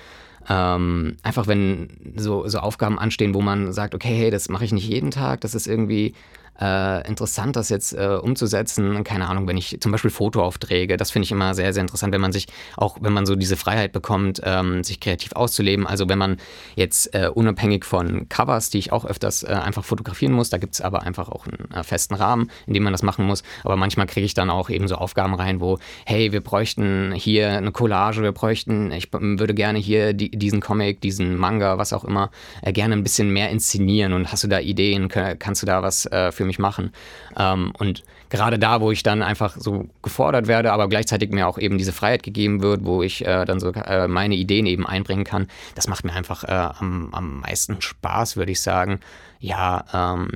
Ähm, 0.48 1.16
einfach 1.22 1.46
wenn 1.46 2.14
so, 2.16 2.48
so 2.48 2.58
Aufgaben 2.58 2.98
anstehen, 2.98 3.32
wo 3.32 3.40
man 3.40 3.72
sagt, 3.72 3.94
okay, 3.94 4.12
hey, 4.16 4.30
das 4.32 4.48
mache 4.48 4.64
ich 4.64 4.72
nicht 4.72 4.88
jeden 4.88 5.12
Tag, 5.12 5.42
das 5.42 5.54
ist 5.54 5.68
irgendwie 5.68 6.14
äh, 6.60 7.06
interessant, 7.08 7.56
das 7.56 7.68
jetzt 7.68 7.92
äh, 7.92 8.18
umzusetzen. 8.20 9.02
Keine 9.04 9.28
Ahnung, 9.28 9.48
wenn 9.48 9.56
ich 9.56 9.78
zum 9.80 9.92
Beispiel 9.92 10.10
Fotoaufträge, 10.10 10.96
das 10.96 11.10
finde 11.10 11.24
ich 11.24 11.32
immer 11.32 11.54
sehr, 11.54 11.72
sehr 11.72 11.80
interessant, 11.80 12.12
wenn 12.12 12.20
man 12.20 12.32
sich 12.32 12.46
auch, 12.76 12.98
wenn 13.00 13.12
man 13.12 13.26
so 13.26 13.34
diese 13.34 13.56
Freiheit 13.56 13.92
bekommt, 13.92 14.40
ähm, 14.44 14.84
sich 14.84 15.00
kreativ 15.00 15.32
auszuleben. 15.32 15.86
Also 15.86 16.08
wenn 16.08 16.18
man 16.18 16.36
jetzt 16.76 17.14
äh, 17.14 17.28
unabhängig 17.32 17.84
von 17.84 18.28
Covers, 18.28 18.70
die 18.70 18.78
ich 18.78 18.92
auch 18.92 19.04
öfters 19.04 19.42
äh, 19.42 19.48
einfach 19.48 19.84
fotografieren 19.84 20.32
muss, 20.32 20.50
da 20.50 20.58
gibt 20.58 20.74
es 20.74 20.80
aber 20.80 21.02
einfach 21.02 21.28
auch 21.28 21.46
einen 21.46 21.70
äh, 21.72 21.82
festen 21.82 22.14
Rahmen, 22.14 22.50
in 22.66 22.74
dem 22.74 22.82
man 22.82 22.92
das 22.92 23.02
machen 23.02 23.24
muss. 23.24 23.42
Aber 23.64 23.76
manchmal 23.76 24.06
kriege 24.06 24.26
ich 24.26 24.34
dann 24.34 24.50
auch 24.50 24.68
eben 24.68 24.86
so 24.86 24.96
Aufgaben 24.96 25.34
rein, 25.34 25.60
wo, 25.60 25.78
hey, 26.04 26.32
wir 26.32 26.42
bräuchten 26.42 27.12
hier 27.12 27.50
eine 27.52 27.72
Collage, 27.72 28.22
wir 28.22 28.32
bräuchten, 28.32 28.92
ich 28.92 29.08
würde 29.12 29.54
gerne 29.54 29.78
hier 29.78 30.12
die, 30.12 30.30
diesen 30.30 30.60
Comic, 30.60 31.00
diesen 31.00 31.36
Manga, 31.36 31.78
was 31.78 31.92
auch 31.92 32.04
immer, 32.04 32.30
äh, 32.62 32.72
gerne 32.72 32.94
ein 32.94 33.02
bisschen 33.02 33.30
mehr 33.30 33.50
inszenieren 33.50 34.12
und 34.12 34.30
hast 34.30 34.44
du 34.44 34.48
da 34.48 34.60
Ideen, 34.60 35.08
kannst 35.08 35.62
du 35.62 35.66
da 35.66 35.82
was 35.82 36.08
für 36.32 36.44
mich 36.44 36.49
mich 36.50 36.58
machen. 36.58 36.92
Ähm, 37.36 37.72
und 37.78 38.02
gerade 38.28 38.58
da, 38.58 38.80
wo 38.80 38.90
ich 38.90 39.02
dann 39.02 39.22
einfach 39.22 39.56
so 39.56 39.86
gefordert 40.02 40.48
werde, 40.48 40.72
aber 40.72 40.88
gleichzeitig 40.88 41.30
mir 41.30 41.46
auch 41.46 41.58
eben 41.58 41.78
diese 41.78 41.92
Freiheit 41.92 42.22
gegeben 42.22 42.62
wird, 42.62 42.84
wo 42.84 43.02
ich 43.02 43.24
äh, 43.24 43.44
dann 43.44 43.60
so 43.60 43.72
äh, 43.72 44.08
meine 44.08 44.34
Ideen 44.34 44.66
eben 44.66 44.86
einbringen 44.86 45.24
kann, 45.24 45.46
das 45.74 45.88
macht 45.88 46.04
mir 46.04 46.12
einfach 46.12 46.44
äh, 46.44 46.50
am, 46.50 47.08
am 47.12 47.40
meisten 47.40 47.80
Spaß, 47.80 48.36
würde 48.36 48.52
ich 48.52 48.60
sagen. 48.60 49.00
Ja, 49.38 49.84
ähm, 49.94 50.30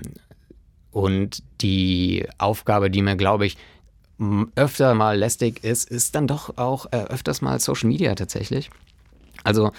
und 0.90 1.42
die 1.60 2.26
Aufgabe, 2.38 2.88
die 2.88 3.02
mir, 3.02 3.16
glaube 3.16 3.46
ich, 3.46 3.56
öfter 4.54 4.94
mal 4.94 5.18
lästig 5.18 5.64
ist, 5.64 5.90
ist 5.90 6.14
dann 6.14 6.28
doch 6.28 6.56
auch 6.56 6.86
äh, 6.92 7.04
öfters 7.04 7.42
mal 7.42 7.58
Social 7.58 7.88
Media 7.88 8.14
tatsächlich. 8.14 8.70
Also 9.42 9.72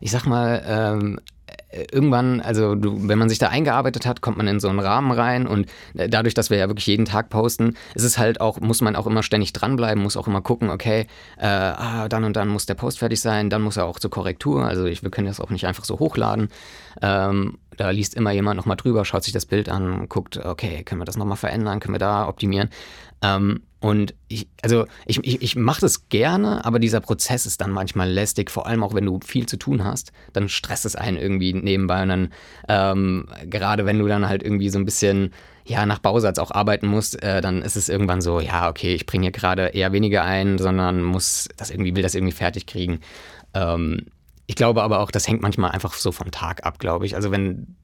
ich 0.00 0.10
sag 0.10 0.24
mal, 0.26 0.62
ähm, 0.66 1.20
irgendwann, 1.90 2.40
also 2.40 2.74
du, 2.74 3.08
wenn 3.08 3.18
man 3.18 3.28
sich 3.28 3.38
da 3.38 3.48
eingearbeitet 3.48 4.06
hat, 4.06 4.20
kommt 4.20 4.36
man 4.36 4.46
in 4.46 4.60
so 4.60 4.68
einen 4.68 4.80
Rahmen 4.80 5.12
rein 5.12 5.46
und 5.46 5.66
äh, 5.94 6.08
dadurch, 6.08 6.34
dass 6.34 6.50
wir 6.50 6.58
ja 6.58 6.68
wirklich 6.68 6.86
jeden 6.86 7.04
Tag 7.04 7.30
posten, 7.30 7.76
ist 7.94 8.04
es 8.04 8.18
halt 8.18 8.40
auch, 8.40 8.60
muss 8.60 8.80
man 8.80 8.96
auch 8.96 9.06
immer 9.06 9.22
ständig 9.22 9.52
dranbleiben, 9.52 10.02
muss 10.02 10.16
auch 10.16 10.26
immer 10.26 10.42
gucken, 10.42 10.70
okay, 10.70 11.06
äh, 11.38 11.46
ah, 11.46 12.08
dann 12.08 12.24
und 12.24 12.36
dann 12.36 12.48
muss 12.48 12.66
der 12.66 12.74
Post 12.74 12.98
fertig 12.98 13.20
sein, 13.20 13.50
dann 13.50 13.62
muss 13.62 13.76
er 13.76 13.86
auch 13.86 13.98
zur 13.98 14.10
Korrektur, 14.10 14.64
also 14.64 14.84
ich, 14.84 15.02
wir 15.02 15.10
können 15.10 15.26
das 15.26 15.40
auch 15.40 15.50
nicht 15.50 15.66
einfach 15.66 15.84
so 15.84 15.98
hochladen. 15.98 16.48
Ähm, 17.00 17.58
da 17.76 17.90
liest 17.90 18.14
immer 18.14 18.32
jemand 18.32 18.56
nochmal 18.56 18.76
drüber, 18.76 19.04
schaut 19.04 19.24
sich 19.24 19.32
das 19.32 19.46
Bild 19.46 19.68
an, 19.68 20.08
guckt, 20.08 20.36
okay, 20.36 20.82
können 20.84 21.00
wir 21.00 21.04
das 21.04 21.16
nochmal 21.16 21.36
verändern, 21.36 21.80
können 21.80 21.94
wir 21.94 21.98
da 21.98 22.28
optimieren. 22.28 22.68
Ähm, 23.22 23.60
und 23.80 24.14
ich, 24.28 24.46
also 24.62 24.86
ich, 25.06 25.18
ich, 25.24 25.42
ich 25.42 25.56
mache 25.56 25.80
das 25.80 26.08
gerne, 26.08 26.64
aber 26.64 26.78
dieser 26.78 27.00
Prozess 27.00 27.46
ist 27.46 27.60
dann 27.60 27.72
manchmal 27.72 28.08
lästig, 28.08 28.50
vor 28.50 28.66
allem 28.66 28.84
auch 28.84 28.94
wenn 28.94 29.06
du 29.06 29.18
viel 29.24 29.46
zu 29.46 29.56
tun 29.56 29.82
hast, 29.82 30.12
dann 30.32 30.48
stresst 30.48 30.86
es 30.86 30.94
einen 30.94 31.16
irgendwie 31.16 31.52
nebenbei 31.52 32.02
und 32.02 32.08
dann 32.08 32.32
ähm, 32.68 33.26
gerade 33.50 33.84
wenn 33.84 33.98
du 33.98 34.06
dann 34.06 34.28
halt 34.28 34.44
irgendwie 34.44 34.68
so 34.68 34.78
ein 34.78 34.84
bisschen 34.84 35.32
ja 35.64 35.84
nach 35.84 35.98
Bausatz 35.98 36.38
auch 36.38 36.52
arbeiten 36.52 36.86
musst, 36.86 37.22
äh, 37.24 37.40
dann 37.40 37.62
ist 37.62 37.74
es 37.74 37.88
irgendwann 37.88 38.20
so, 38.20 38.38
ja 38.38 38.68
okay, 38.68 38.94
ich 38.94 39.04
bringe 39.04 39.24
hier 39.24 39.32
gerade 39.32 39.68
eher 39.68 39.92
weniger 39.92 40.22
ein, 40.22 40.58
sondern 40.58 41.02
muss 41.02 41.48
das 41.56 41.70
irgendwie 41.70 41.96
will 41.96 42.04
das 42.04 42.14
irgendwie 42.14 42.34
fertig 42.34 42.66
kriegen. 42.66 43.00
Ähm, 43.52 44.06
ich 44.52 44.56
glaube 44.56 44.82
aber 44.82 45.00
auch, 45.00 45.10
das 45.10 45.26
hängt 45.26 45.40
manchmal 45.40 45.70
einfach 45.70 45.94
so 45.94 46.12
vom 46.12 46.30
Tag 46.30 46.66
ab, 46.66 46.78
glaube 46.78 47.06
ich. 47.06 47.16
Also 47.16 47.30
wenn 47.30 47.74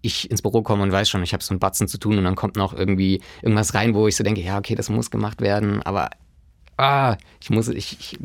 ich 0.00 0.30
ins 0.30 0.40
Büro 0.40 0.62
komme 0.62 0.82
und 0.82 0.90
weiß 0.90 1.06
schon, 1.06 1.22
ich 1.22 1.34
habe 1.34 1.44
so 1.44 1.52
einen 1.52 1.60
Batzen 1.60 1.86
zu 1.86 1.98
tun 1.98 2.16
und 2.16 2.24
dann 2.24 2.34
kommt 2.34 2.56
noch 2.56 2.72
irgendwie 2.72 3.20
irgendwas 3.42 3.74
rein, 3.74 3.94
wo 3.94 4.08
ich 4.08 4.16
so 4.16 4.24
denke, 4.24 4.40
ja, 4.40 4.56
okay, 4.56 4.74
das 4.74 4.88
muss 4.88 5.10
gemacht 5.10 5.42
werden, 5.42 5.82
aber 5.82 6.08
ah, 6.78 7.18
ich 7.42 7.50
muss, 7.50 7.68
ich, 7.68 7.98
ich, 8.00 8.18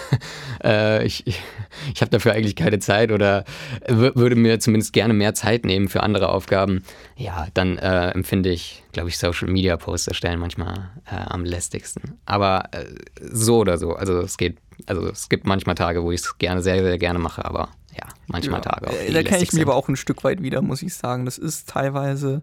äh, 0.64 1.04
ich, 1.04 1.26
ich, 1.26 2.00
habe 2.00 2.10
dafür 2.10 2.32
eigentlich 2.32 2.56
keine 2.56 2.78
Zeit 2.78 3.12
oder 3.12 3.44
würde 3.86 4.36
mir 4.36 4.58
zumindest 4.58 4.94
gerne 4.94 5.12
mehr 5.12 5.34
Zeit 5.34 5.66
nehmen 5.66 5.88
für 5.88 6.02
andere 6.02 6.30
Aufgaben. 6.30 6.82
Ja, 7.16 7.46
dann 7.52 7.76
äh, 7.76 8.08
empfinde 8.12 8.48
ich, 8.48 8.82
glaube 8.92 9.10
ich, 9.10 9.18
Social 9.18 9.48
Media 9.48 9.76
Poster 9.76 10.14
stellen 10.14 10.40
manchmal 10.40 10.92
äh, 11.04 11.16
am 11.16 11.44
lästigsten. 11.44 12.18
Aber 12.24 12.70
äh, 12.72 12.86
so 13.20 13.58
oder 13.58 13.76
so, 13.76 13.92
also 13.92 14.20
es 14.20 14.38
geht, 14.38 14.56
also 14.86 15.08
es 15.08 15.28
gibt 15.28 15.46
manchmal 15.46 15.74
Tage, 15.74 16.02
wo 16.02 16.10
ich 16.12 16.20
es 16.20 16.38
gerne, 16.38 16.62
sehr, 16.62 16.82
sehr 16.82 16.98
gerne 16.98 17.18
mache, 17.18 17.44
aber 17.44 17.70
ja, 17.92 18.06
manchmal 18.26 18.60
ja, 18.60 18.70
Tage 18.70 18.88
auch. 18.88 18.94
Äh, 18.94 19.12
da 19.12 19.22
kenne 19.22 19.42
ich 19.42 19.52
mich 19.52 19.62
aber 19.62 19.74
auch 19.74 19.88
ein 19.88 19.96
Stück 19.96 20.24
weit 20.24 20.42
wieder, 20.42 20.62
muss 20.62 20.82
ich 20.82 20.94
sagen. 20.94 21.24
Das 21.24 21.38
ist 21.38 21.68
teilweise, 21.68 22.42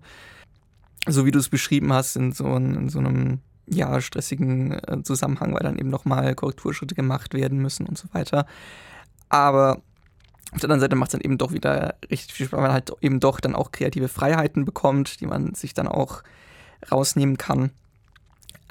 so 1.07 1.25
wie 1.25 1.31
du 1.31 1.39
es 1.39 1.49
beschrieben 1.49 1.93
hast, 1.93 2.15
in 2.15 2.31
so, 2.31 2.55
in 2.55 2.89
so 2.89 2.99
einem 2.99 3.39
ja, 3.67 4.01
stressigen 4.01 4.71
äh, 4.71 5.03
Zusammenhang, 5.03 5.53
weil 5.53 5.61
dann 5.61 5.77
eben 5.77 5.89
nochmal 5.89 6.35
Korrekturschritte 6.35 6.95
gemacht 6.95 7.33
werden 7.33 7.59
müssen 7.59 7.85
und 7.85 7.97
so 7.97 8.07
weiter. 8.13 8.45
Aber 9.29 9.81
auf 10.51 10.59
der 10.59 10.65
anderen 10.65 10.81
Seite 10.81 10.95
macht 10.95 11.09
es 11.09 11.11
dann 11.13 11.21
eben 11.21 11.37
doch 11.37 11.53
wieder 11.53 11.95
richtig 12.09 12.33
viel 12.33 12.47
Spaß, 12.47 12.57
weil 12.57 12.67
man 12.67 12.73
halt 12.73 12.91
eben 12.99 13.19
doch 13.19 13.39
dann 13.39 13.55
auch 13.55 13.71
kreative 13.71 14.09
Freiheiten 14.09 14.65
bekommt, 14.65 15.21
die 15.21 15.25
man 15.25 15.53
sich 15.53 15.73
dann 15.73 15.87
auch 15.87 16.23
rausnehmen 16.91 17.37
kann. 17.37 17.71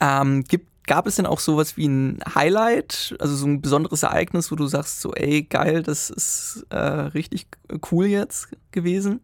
Ähm, 0.00 0.44
gibt 0.44 0.69
Gab 0.86 1.06
es 1.06 1.16
denn 1.16 1.26
auch 1.26 1.40
sowas 1.40 1.76
wie 1.76 1.86
ein 1.86 2.20
Highlight, 2.34 3.14
also 3.20 3.36
so 3.36 3.46
ein 3.46 3.60
besonderes 3.60 4.02
Ereignis, 4.02 4.50
wo 4.50 4.56
du 4.56 4.66
sagst, 4.66 5.00
so, 5.00 5.12
ey, 5.12 5.42
geil, 5.42 5.82
das 5.82 6.10
ist 6.10 6.66
äh, 6.70 6.76
richtig 6.76 7.46
cool 7.90 8.06
jetzt 8.06 8.48
gewesen? 8.72 9.20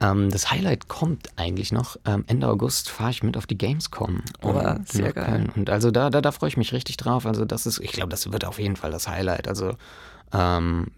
Ähm, 0.00 0.30
das 0.30 0.50
Highlight 0.50 0.88
kommt 0.88 1.28
eigentlich 1.36 1.72
noch. 1.72 1.96
Ähm, 2.06 2.24
Ende 2.26 2.48
August 2.48 2.88
fahre 2.88 3.10
ich 3.10 3.22
mit 3.22 3.36
auf 3.36 3.46
die 3.46 3.58
Gamescom. 3.58 4.22
Oh, 4.42 4.60
sehr 4.86 5.12
geil. 5.12 5.50
Und 5.54 5.68
also 5.68 5.90
da, 5.90 6.08
da, 6.08 6.20
da 6.20 6.32
freue 6.32 6.48
ich 6.48 6.56
mich 6.56 6.72
richtig 6.72 6.96
drauf. 6.96 7.26
Also 7.26 7.44
das 7.44 7.66
ist, 7.66 7.80
ich 7.80 7.92
glaube, 7.92 8.08
das 8.08 8.30
wird 8.32 8.44
auf 8.44 8.58
jeden 8.58 8.76
Fall 8.76 8.90
das 8.90 9.08
Highlight. 9.08 9.46
Also 9.46 9.74
ähm, 10.32 10.88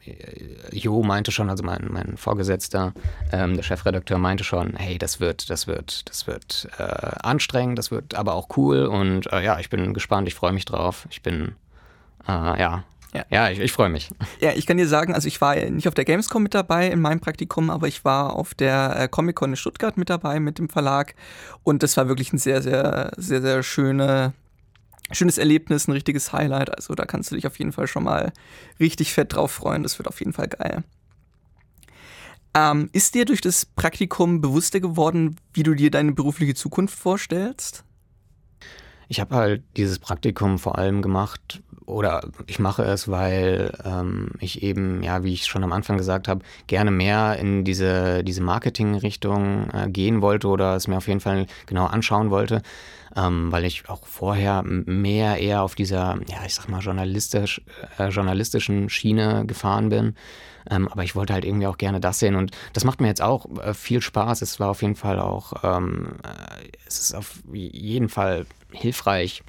Jo 0.73 1.03
meinte 1.03 1.33
schon, 1.33 1.49
also 1.51 1.62
mein, 1.65 1.89
mein 1.91 2.17
Vorgesetzter, 2.17 2.93
ähm, 3.33 3.57
der 3.57 3.62
Chefredakteur 3.62 4.19
meinte 4.19 4.45
schon, 4.45 4.75
hey, 4.77 4.99
das 4.99 5.21
wird, 5.21 5.49
das 5.51 5.67
wird, 5.67 6.09
das 6.09 6.27
wird 6.27 6.69
äh, 6.79 6.83
anstrengend, 7.23 7.79
das 7.79 7.91
wird 7.91 8.15
aber 8.15 8.35
auch 8.35 8.49
cool 8.57 8.87
und 8.87 9.33
äh, 9.33 9.43
ja, 9.43 9.59
ich 9.59 9.71
bin 9.71 9.95
gespannt, 9.95 10.29
ich 10.29 10.35
freue 10.35 10.53
mich 10.53 10.65
drauf. 10.65 11.07
Ich 11.11 11.23
bin, 11.23 11.55
äh, 12.29 12.33
ja, 12.33 12.85
ja, 13.15 13.25
ja 13.31 13.51
ich, 13.51 13.61
ich 13.61 13.73
freue 13.73 13.89
mich. 13.89 14.11
Ja, 14.41 14.53
ich 14.53 14.67
kann 14.67 14.77
dir 14.77 14.89
sagen, 14.89 15.15
also 15.15 15.29
ich 15.29 15.41
war 15.41 15.55
nicht 15.57 15.89
auf 15.89 15.95
der 15.95 16.05
Gamescom 16.05 16.43
mit 16.43 16.55
dabei 16.55 16.89
in 16.89 17.01
meinem 17.01 17.21
Praktikum, 17.21 17.71
aber 17.71 17.89
ich 17.89 18.05
war 18.05 18.35
auf 18.35 18.55
der 18.55 18.97
äh, 18.99 19.09
Comic-Con 19.09 19.51
in 19.51 19.57
Stuttgart 19.57 19.97
mit 19.97 20.11
dabei 20.11 20.41
mit 20.41 20.59
dem 20.59 20.69
Verlag 20.69 21.15
und 21.62 21.83
das 21.83 21.97
war 21.97 22.09
wirklich 22.09 22.33
ein 22.33 22.39
sehr, 22.39 22.62
sehr, 22.62 23.12
sehr, 23.17 23.41
sehr 23.41 23.62
schöne 23.62 24.33
schönes 25.11 25.38
Erlebnis, 25.38 25.88
ein 25.88 25.92
richtiges 25.92 26.32
Highlight. 26.32 26.75
Also 26.75 26.94
da 26.94 27.04
kannst 27.04 27.30
du 27.30 27.35
dich 27.35 27.47
auf 27.47 27.59
jeden 27.59 27.73
Fall 27.73 27.87
schon 27.87 28.04
mal 28.04 28.32
richtig 28.80 29.12
fett 29.12 29.35
drauf 29.35 29.52
freuen. 29.52 29.82
Das 29.82 29.99
wird 29.99 30.09
auf 30.09 30.21
jeden 30.21 30.32
Fall 30.32 30.49
geil. 30.49 30.85
Ähm, 32.54 32.90
ist 32.92 33.14
dir 33.14 33.25
durch 33.25 33.40
das 33.40 33.64
Praktikum 33.64 34.40
bewusster 34.40 34.80
geworden, 34.80 35.37
wie 35.54 35.62
du 35.62 35.75
dir 35.75 35.90
deine 35.90 36.12
berufliche 36.12 36.54
Zukunft 36.54 36.99
vorstellst? 36.99 37.85
Ich 39.09 39.21
habe 39.21 39.35
halt 39.35 39.62
dieses 39.76 39.99
Praktikum 39.99 40.59
vor 40.59 40.78
allem 40.78 41.02
gemacht, 41.02 41.62
oder 41.92 42.22
ich 42.46 42.58
mache 42.58 42.82
es, 42.82 43.08
weil 43.08 43.72
ähm, 43.84 44.30
ich 44.40 44.62
eben, 44.62 45.02
ja, 45.02 45.22
wie 45.25 45.32
ich 45.32 45.46
schon 45.46 45.64
am 45.64 45.72
Anfang 45.72 45.99
gesagt 45.99 46.28
habe, 46.28 46.44
gerne 46.66 46.90
mehr 46.90 47.37
in 47.38 47.64
diese, 47.64 48.25
diese 48.25 48.42
Marketing-Richtung 48.42 49.70
äh, 49.70 49.90
gehen 49.90 50.22
wollte 50.22 50.49
oder 50.49 50.76
es 50.76 50.88
mir 50.88 50.96
auf 50.96 51.08
jeden 51.08 51.20
Fall 51.20 51.46
genau 51.66 51.87
anschauen 51.87 52.30
wollte, 52.30 52.62
ähm, 53.16 53.52
weil 53.52 53.64
ich 53.64 53.88
auch 53.88 54.06
vorher 54.06 54.62
mehr 54.64 55.38
eher 55.38 55.62
auf 55.62 55.75
dieser, 55.75 56.18
ja, 56.28 56.38
ich 56.46 56.54
sag 56.54 56.68
mal, 56.68 56.80
journalistisch, 56.80 57.61
äh, 57.99 58.08
journalistischen 58.08 58.88
Schiene 58.88 59.44
gefahren 59.46 59.88
bin. 59.88 60.14
Ähm, 60.70 60.88
aber 60.88 61.02
ich 61.02 61.16
wollte 61.16 61.32
halt 61.32 61.44
irgendwie 61.44 61.66
auch 61.66 61.78
gerne 61.78 62.00
das 62.00 62.20
sehen 62.20 62.37
und 62.37 62.52
das 62.72 62.84
macht 62.84 63.00
mir 63.00 63.08
jetzt 63.08 63.22
auch 63.22 63.46
äh, 63.61 63.75
viel 63.75 64.00
Spaß. 64.00 64.42
Es 64.42 64.61
war 64.61 64.70
auf 64.70 64.82
jeden 64.82 64.94
Fall 64.94 65.18
auch, 65.18 65.52
ähm, 65.64 66.16
äh, 66.22 66.68
es 66.87 67.00
ist 67.00 67.14
auf 67.14 67.40
jeden 67.52 68.08
Fall 68.08 68.46
hilfreich 68.70 69.42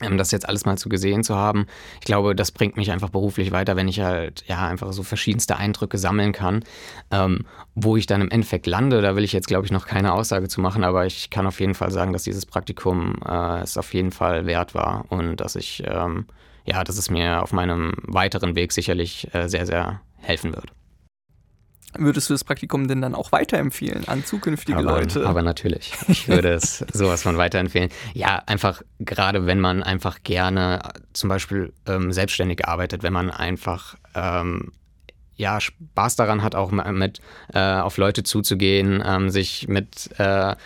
das 0.00 0.30
jetzt 0.30 0.48
alles 0.48 0.66
mal 0.66 0.76
zu 0.76 0.88
gesehen 0.88 1.24
zu 1.24 1.36
haben. 1.36 1.66
Ich 2.00 2.06
glaube, 2.06 2.34
das 2.34 2.52
bringt 2.52 2.76
mich 2.76 2.90
einfach 2.90 3.08
beruflich 3.08 3.50
weiter, 3.50 3.76
wenn 3.76 3.88
ich 3.88 4.00
halt 4.00 4.44
ja 4.46 4.66
einfach 4.66 4.92
so 4.92 5.02
verschiedenste 5.02 5.56
Eindrücke 5.56 5.96
sammeln 5.96 6.32
kann. 6.32 6.64
Ähm, 7.10 7.46
wo 7.74 7.96
ich 7.96 8.06
dann 8.06 8.20
im 8.20 8.30
Endeffekt 8.30 8.66
lande, 8.66 9.00
da 9.00 9.16
will 9.16 9.24
ich 9.24 9.32
jetzt, 9.32 9.48
glaube 9.48 9.64
ich, 9.64 9.72
noch 9.72 9.86
keine 9.86 10.12
Aussage 10.12 10.48
zu 10.48 10.60
machen, 10.60 10.84
aber 10.84 11.06
ich 11.06 11.30
kann 11.30 11.46
auf 11.46 11.60
jeden 11.60 11.74
Fall 11.74 11.90
sagen, 11.90 12.12
dass 12.12 12.24
dieses 12.24 12.46
Praktikum 12.46 13.16
äh, 13.26 13.60
es 13.60 13.78
auf 13.78 13.94
jeden 13.94 14.12
Fall 14.12 14.46
wert 14.46 14.74
war 14.74 15.04
und 15.08 15.36
dass 15.36 15.56
ich, 15.56 15.82
ähm, 15.86 16.26
ja, 16.64 16.84
dass 16.84 16.98
es 16.98 17.10
mir 17.10 17.42
auf 17.42 17.52
meinem 17.52 17.94
weiteren 18.02 18.54
Weg 18.54 18.72
sicherlich 18.72 19.32
äh, 19.34 19.48
sehr, 19.48 19.66
sehr 19.66 20.00
helfen 20.18 20.54
wird. 20.54 20.75
Würdest 21.98 22.28
du 22.28 22.34
das 22.34 22.44
Praktikum 22.44 22.88
denn 22.88 23.00
dann 23.00 23.14
auch 23.14 23.32
weiterempfehlen 23.32 24.08
an 24.08 24.24
zukünftige 24.24 24.78
aber, 24.78 25.00
Leute? 25.00 25.26
Aber 25.26 25.42
natürlich. 25.42 25.92
Ich 26.08 26.28
würde 26.28 26.52
es 26.52 26.78
sowas 26.92 27.22
von 27.22 27.36
weiterempfehlen. 27.36 27.90
Ja, 28.14 28.42
einfach 28.46 28.82
gerade 29.00 29.46
wenn 29.46 29.60
man 29.60 29.82
einfach 29.82 30.22
gerne 30.22 30.80
zum 31.12 31.28
Beispiel 31.28 31.72
ähm, 31.86 32.12
selbstständig 32.12 32.66
arbeitet, 32.66 33.02
wenn 33.02 33.12
man 33.12 33.30
einfach 33.30 33.96
ähm, 34.14 34.72
ja, 35.36 35.60
Spaß 35.60 36.16
daran 36.16 36.42
hat, 36.42 36.54
auch 36.54 36.70
mit 36.70 37.20
äh, 37.52 37.60
auf 37.60 37.98
Leute 37.98 38.22
zuzugehen, 38.22 39.02
ähm, 39.04 39.30
sich 39.30 39.68
mit 39.68 40.10
äh, 40.18 40.56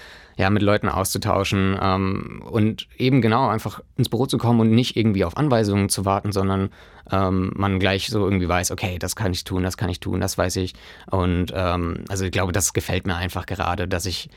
ja, 0.41 0.49
mit 0.49 0.63
Leuten 0.63 0.89
auszutauschen 0.89 1.79
ähm, 1.81 2.43
und 2.45 2.89
eben 2.97 3.21
genau 3.21 3.49
einfach 3.49 3.83
ins 3.97 4.09
Büro 4.09 4.25
zu 4.25 4.39
kommen 4.39 4.61
und 4.61 4.71
nicht 4.71 4.97
irgendwie 4.97 5.25
auf 5.25 5.37
Anweisungen 5.37 5.91
zu 5.91 6.07
warten, 6.07 6.33
sondern 6.33 6.71
ähm, 7.13 7.53
man 7.55 7.79
gleich 7.79 8.09
so 8.09 8.25
irgendwie 8.25 8.49
weiß, 8.49 8.71
okay, 8.71 8.99
das 8.99 9.17
kann 9.17 9.33
ich 9.33 9.45
tun, 9.45 9.63
das 9.63 9.77
kann 9.77 9.91
ich 9.91 10.01
tun, 10.01 10.19
das 10.19 10.39
weiß 10.39 10.57
ich. 10.57 10.75
Und 11.11 11.53
ähm, 11.55 12.05
also 12.09 12.25
ich 12.25 12.33
glaube, 12.33 12.53
das 12.53 12.73
gefällt 12.73 13.07
mir 13.07 13.17
einfach 13.17 13.45
gerade, 13.45 13.87
dass 13.87 14.07
ich 14.07 14.31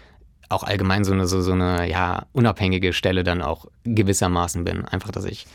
auch 0.50 0.64
allgemein 0.64 1.06
so 1.06 1.14
eine, 1.14 1.26
so, 1.26 1.42
so 1.42 1.54
eine 1.54 1.90
ja, 1.90 2.26
unabhängige 2.34 2.92
Stelle 2.92 3.24
dann 3.24 3.42
auch 3.42 3.68
gewissermaßen 3.86 4.66
bin. 4.66 4.84
Einfach, 4.84 5.12
dass 5.12 5.24
ich 5.24 5.48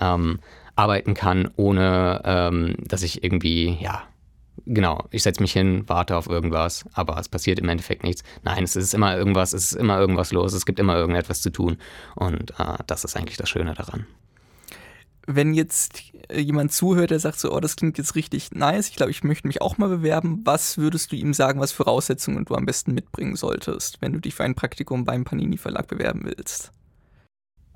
ähm, 0.00 0.38
arbeiten 0.76 1.14
kann, 1.14 1.50
ohne 1.56 2.22
ähm, 2.24 2.76
dass 2.78 3.02
ich 3.02 3.24
irgendwie, 3.24 3.76
ja, 3.80 4.04
genau, 4.66 5.04
ich 5.10 5.22
setze 5.22 5.40
mich 5.40 5.52
hin, 5.52 5.84
warte 5.86 6.16
auf 6.16 6.28
irgendwas, 6.28 6.84
aber 6.92 7.18
es 7.18 7.28
passiert 7.28 7.58
im 7.58 7.68
Endeffekt 7.68 8.02
nichts. 8.02 8.22
Nein, 8.42 8.64
es 8.64 8.76
ist 8.76 8.94
immer 8.94 9.16
irgendwas, 9.16 9.52
es 9.52 9.72
ist 9.72 9.78
immer 9.80 9.98
irgendwas 9.98 10.32
los, 10.32 10.52
es 10.52 10.66
gibt 10.66 10.78
immer 10.78 10.96
irgendetwas 10.96 11.40
zu 11.40 11.50
tun 11.50 11.78
und 12.14 12.50
äh, 12.58 12.78
das 12.86 13.04
ist 13.04 13.16
eigentlich 13.16 13.36
das 13.38 13.48
Schöne 13.48 13.74
daran. 13.74 14.06
Wenn 15.28 15.54
jetzt 15.54 16.02
jemand 16.32 16.72
zuhört, 16.72 17.10
der 17.10 17.18
sagt 17.18 17.40
so, 17.40 17.52
oh, 17.52 17.58
das 17.58 17.74
klingt 17.74 17.98
jetzt 17.98 18.14
richtig 18.14 18.52
nice, 18.52 18.88
ich 18.88 18.96
glaube, 18.96 19.10
ich 19.10 19.24
möchte 19.24 19.48
mich 19.48 19.60
auch 19.60 19.78
mal 19.78 19.88
bewerben, 19.88 20.42
was 20.44 20.78
würdest 20.78 21.10
du 21.10 21.16
ihm 21.16 21.34
sagen, 21.34 21.60
was 21.60 21.72
Voraussetzungen 21.72 22.44
du 22.44 22.54
am 22.54 22.66
besten 22.66 22.94
mitbringen 22.94 23.34
solltest, 23.34 24.00
wenn 24.00 24.12
du 24.12 24.20
dich 24.20 24.34
für 24.34 24.44
ein 24.44 24.54
Praktikum 24.54 25.04
beim 25.04 25.24
Panini 25.24 25.56
Verlag 25.56 25.88
bewerben 25.88 26.22
willst? 26.24 26.72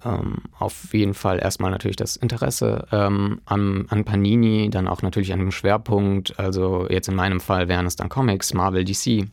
Ähm, 0.04 0.38
auf 0.58 0.92
jeden 0.92 1.14
Fall 1.14 1.38
erstmal 1.40 1.70
natürlich 1.70 1.96
das 1.96 2.16
Interesse 2.16 2.86
ähm, 2.92 3.40
an, 3.44 3.86
an, 3.88 4.04
Panini, 4.04 4.70
dann 4.70 4.88
auch 4.88 5.02
natürlich 5.02 5.32
an 5.32 5.40
dem 5.40 5.50
Schwerpunkt. 5.50 6.38
Also 6.38 6.86
jetzt 6.88 7.08
in 7.08 7.14
meinem 7.14 7.40
Fall 7.40 7.68
wären 7.68 7.86
es 7.86 7.96
dann 7.96 8.08
Comics, 8.08 8.54
Marvel, 8.54 8.84
DC. 8.84 9.26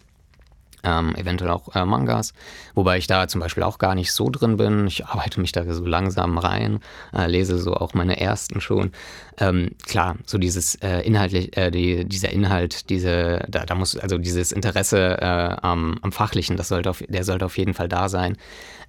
Ähm, 0.88 1.16
eventuell 1.16 1.52
auch 1.52 1.76
äh, 1.76 1.86
Mangas, 1.86 2.34
wobei 2.74 2.98
ich 2.98 3.08
da 3.08 3.28
zum 3.28 3.42
Beispiel 3.42 3.64
auch 3.64 3.78
gar 3.78 3.96
nicht 3.96 4.14
so 4.14 4.30
drin 4.30 4.58
bin. 4.58 4.88
Ich 4.88 5.06
arbeite 5.06 5.42
mich 5.42 5.52
da 5.52 5.72
so 5.74 5.86
langsam 5.86 6.38
rein, 6.38 6.80
äh, 7.14 7.28
lese 7.28 7.58
so 7.58 7.76
auch 7.76 7.94
meine 7.94 8.20
ersten 8.20 8.62
schon. 8.62 8.92
Ähm, 9.38 9.72
klar, 9.86 10.16
so 10.26 10.38
dieses 10.38 10.76
äh, 10.76 11.02
inhaltlich, 11.02 11.56
äh, 11.58 11.72
die, 11.72 12.06
dieser 12.06 12.30
Inhalt, 12.32 12.90
diese, 12.90 13.46
da, 13.50 13.66
da 13.66 13.76
muss 13.76 13.98
also 13.98 14.18
dieses 14.18 14.52
Interesse 14.52 15.18
äh, 15.20 15.56
am, 15.62 16.00
am 16.02 16.12
Fachlichen, 16.12 16.56
das 16.58 16.70
sollte 16.70 16.90
auf, 16.90 17.04
der 17.08 17.24
sollte 17.24 17.46
auf 17.46 17.58
jeden 17.58 17.74
Fall 17.74 17.90
da 17.90 18.08
sein. 18.08 18.38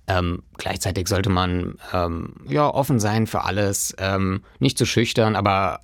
Ähm, 0.07 0.43
gleichzeitig 0.57 1.09
sollte 1.09 1.28
man 1.28 1.76
ähm, 1.93 2.35
ja 2.49 2.73
offen 2.73 2.99
sein 2.99 3.26
für 3.26 3.45
alles, 3.45 3.95
ähm, 3.99 4.43
nicht 4.59 4.78
zu 4.78 4.87
schüchtern, 4.87 5.37
aber 5.37 5.81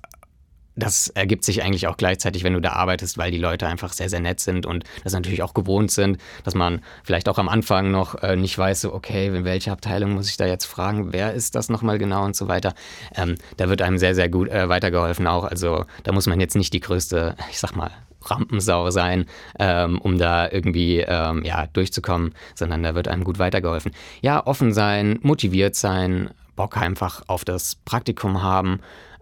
das 0.75 1.07
ergibt 1.07 1.45
sich 1.45 1.63
eigentlich 1.63 1.87
auch 1.87 1.97
gleichzeitig, 1.97 2.43
wenn 2.43 2.53
du 2.53 2.61
da 2.61 2.73
arbeitest, 2.73 3.17
weil 3.17 3.31
die 3.31 3.37
Leute 3.37 3.67
einfach 3.67 3.93
sehr, 3.93 4.09
sehr 4.09 4.19
nett 4.19 4.39
sind 4.39 4.65
und 4.65 4.83
das 5.03 5.13
natürlich 5.13 5.41
auch 5.41 5.53
gewohnt 5.53 5.91
sind, 5.91 6.17
dass 6.43 6.55
man 6.55 6.81
vielleicht 7.03 7.29
auch 7.29 7.37
am 7.37 7.49
Anfang 7.49 7.91
noch 7.91 8.21
äh, 8.21 8.35
nicht 8.35 8.57
weiß, 8.57 8.81
so, 8.81 8.93
okay, 8.93 9.27
in 9.27 9.45
welche 9.45 9.71
Abteilung 9.71 10.13
muss 10.13 10.29
ich 10.29 10.37
da 10.37 10.45
jetzt 10.45 10.65
fragen, 10.65 11.13
wer 11.13 11.33
ist 11.33 11.55
das 11.55 11.69
nochmal 11.69 11.97
genau 11.97 12.25
und 12.25 12.35
so 12.35 12.47
weiter. 12.47 12.73
Ähm, 13.15 13.35
da 13.57 13.69
wird 13.69 13.81
einem 13.81 13.97
sehr, 13.97 14.15
sehr 14.15 14.29
gut 14.29 14.49
äh, 14.49 14.67
weitergeholfen 14.67 15.27
auch. 15.27 15.45
Also 15.45 15.85
da 16.03 16.11
muss 16.11 16.27
man 16.27 16.39
jetzt 16.39 16.55
nicht 16.55 16.73
die 16.73 16.81
größte, 16.81 17.35
ich 17.49 17.59
sag 17.59 17.75
mal, 17.75 17.91
Rampensau 18.21 18.89
sein, 18.89 19.25
ähm, 19.59 19.99
um 19.99 20.17
da 20.17 20.49
irgendwie 20.49 20.99
ähm, 20.99 21.43
ja, 21.45 21.67
durchzukommen, 21.67 22.33
sondern 22.55 22.83
da 22.83 22.95
wird 22.95 23.07
einem 23.07 23.23
gut 23.23 23.39
weitergeholfen. 23.39 23.91
Ja, 24.21 24.45
offen 24.45 24.73
sein, 24.73 25.19
motiviert 25.21 25.75
sein, 25.75 26.31
Bock 26.55 26.77
einfach 26.77 27.23
auf 27.27 27.45
das 27.45 27.75
Praktikum 27.75 28.41
haben 28.41 28.79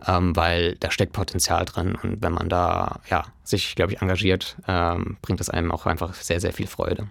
ähm, 0.07 0.35
weil 0.35 0.75
da 0.79 0.91
steckt 0.91 1.13
Potenzial 1.13 1.65
drin 1.65 1.95
und 2.01 2.21
wenn 2.21 2.33
man 2.33 2.49
da 2.49 2.99
ja, 3.09 3.25
sich, 3.43 3.75
glaube 3.75 3.93
ich, 3.93 4.01
engagiert, 4.01 4.57
ähm, 4.67 5.17
bringt 5.21 5.39
das 5.39 5.49
einem 5.49 5.71
auch 5.71 5.85
einfach 5.85 6.13
sehr, 6.13 6.39
sehr 6.39 6.53
viel 6.53 6.67
Freude. 6.67 7.07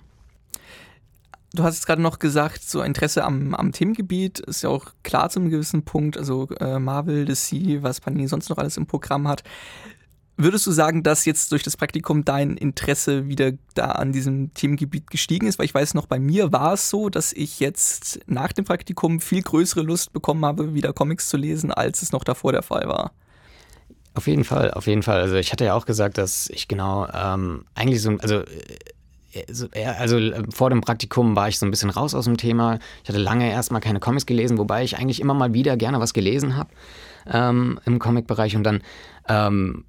Du 1.55 1.65
hast 1.65 1.79
es 1.79 1.87
gerade 1.87 2.01
noch 2.01 2.19
gesagt, 2.19 2.63
so 2.63 2.81
Interesse 2.81 3.25
am, 3.25 3.55
am 3.55 3.73
Themengebiet 3.73 4.41
ist 4.41 4.63
ja 4.63 4.71
auch 4.71 4.87
klar 5.03 5.29
zu 5.29 5.39
einem 5.39 5.51
gewissen 5.51 5.85
Punkt, 5.85 6.17
also 6.17 6.49
äh, 6.61 6.79
Marvel, 6.79 7.27
DC, 7.27 7.83
was 7.83 8.01
Panini 8.01 8.27
sonst 8.27 8.49
noch 8.49 8.57
alles 8.57 8.79
im 8.79 8.87
Programm 8.87 9.29
hat. 9.29 9.43
Würdest 10.37 10.67
du 10.67 10.71
sagen, 10.71 11.03
dass 11.03 11.25
jetzt 11.25 11.53
durch 11.53 11.62
das 11.62 11.77
Praktikum 11.77 12.25
dein 12.25 12.57
Interesse 12.57 13.29
wieder 13.29 13.53
da 13.75 13.93
an 13.93 14.12
diesem 14.12 14.53
Themengebiet 14.55 15.11
gestiegen 15.11 15.47
ist? 15.47 15.59
Weil 15.59 15.67
ich 15.67 15.75
weiß 15.75 15.95
noch, 15.95 16.07
bei 16.07 16.19
mir 16.19 16.53
war 16.53 16.73
es 16.73 16.89
so, 16.89 17.11
dass 17.11 17.33
ich 17.33 17.61
jetzt 17.61 18.21
nach 18.27 18.53
dem 18.53 18.65
Praktikum 18.65 19.21
viel 19.21 19.43
größere 19.43 19.83
Lust 19.83 20.12
bekommen 20.12 20.45
habe, 20.45 20.75
wieder 20.75 20.93
Comics 20.93 21.29
zu 21.29 21.37
lesen, 21.37 21.71
als 21.71 22.03
es 22.03 22.12
noch 22.12 22.25
davor 22.25 22.53
der 22.53 22.62
Fall 22.62 22.89
war. 22.89 23.12
Auf 24.15 24.27
jeden 24.27 24.45
Fall, 24.45 24.71
auf 24.73 24.87
jeden 24.87 25.03
Fall. 25.03 25.21
Also 25.21 25.37
ich 25.37 25.53
hatte 25.53 25.65
ja 25.65 25.75
auch 25.75 25.87
gesagt, 25.87 26.19
dass 26.19 26.49
ich 26.51 26.67
genau 26.67 27.07
ähm, 27.12 27.65
eigentlich 27.75 28.03
so, 28.03 28.11
also 28.19 28.43
äh, 29.33 29.85
also 29.99 30.19
äh, 30.19 30.43
vor 30.51 30.71
dem 30.71 30.81
Praktikum 30.81 31.37
war 31.37 31.49
ich 31.49 31.59
so 31.59 31.67
ein 31.67 31.71
bisschen 31.71 31.91
raus 31.91 32.15
aus 32.15 32.25
dem 32.25 32.37
Thema. 32.37 32.79
Ich 33.03 33.09
hatte 33.09 33.19
lange 33.19 33.51
erstmal 33.51 33.81
keine 33.81 34.01
Comics 34.01 34.27
gelesen, 34.27 34.59
wobei 34.59 34.83
ich 34.85 34.99
eigentlich 34.99 35.21
immer 35.21 35.35
mal 35.35 35.55
wieder 35.55 35.77
gerne 35.77 36.01
was 36.01 36.12
gelesen 36.12 36.57
habe 36.57 36.71
ähm, 37.27 37.81
im 37.85 37.99
Comic-Bereich 37.99 38.57
und 38.57 38.65
dann 38.65 38.83
ähm, 39.29 39.85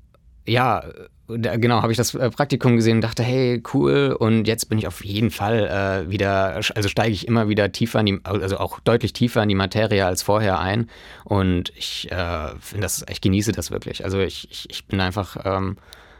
ja, 0.45 0.83
genau, 1.27 1.81
habe 1.81 1.91
ich 1.91 1.97
das 1.97 2.13
äh, 2.15 2.29
Praktikum 2.29 2.75
gesehen 2.75 2.97
und 2.97 3.01
dachte, 3.01 3.23
hey, 3.23 3.61
cool. 3.73 4.15
Und 4.17 4.47
jetzt 4.47 4.69
bin 4.69 4.77
ich 4.77 4.87
auf 4.87 5.03
jeden 5.03 5.31
Fall 5.31 6.05
äh, 6.05 6.11
wieder, 6.11 6.55
also 6.75 6.89
steige 6.89 7.13
ich 7.13 7.27
immer 7.27 7.47
wieder 7.47 7.71
tiefer 7.71 7.99
in 7.99 8.05
die, 8.05 8.19
also 8.23 8.57
auch 8.57 8.79
deutlich 8.79 9.13
tiefer 9.13 9.41
in 9.41 9.49
die 9.49 9.55
Materie 9.55 10.05
als 10.05 10.21
vorher 10.21 10.59
ein. 10.59 10.89
Und 11.23 11.71
ich 11.75 12.11
äh, 12.11 12.49
finde 12.59 12.81
das, 12.81 13.05
ich 13.09 13.21
genieße 13.21 13.51
das 13.51 13.71
wirklich. 13.71 14.03
Also 14.03 14.19
ich, 14.19 14.49
ich, 14.51 14.69
ich 14.69 14.85
bin 14.85 14.99
einfach, 14.99 15.37
ähm, 15.45 15.77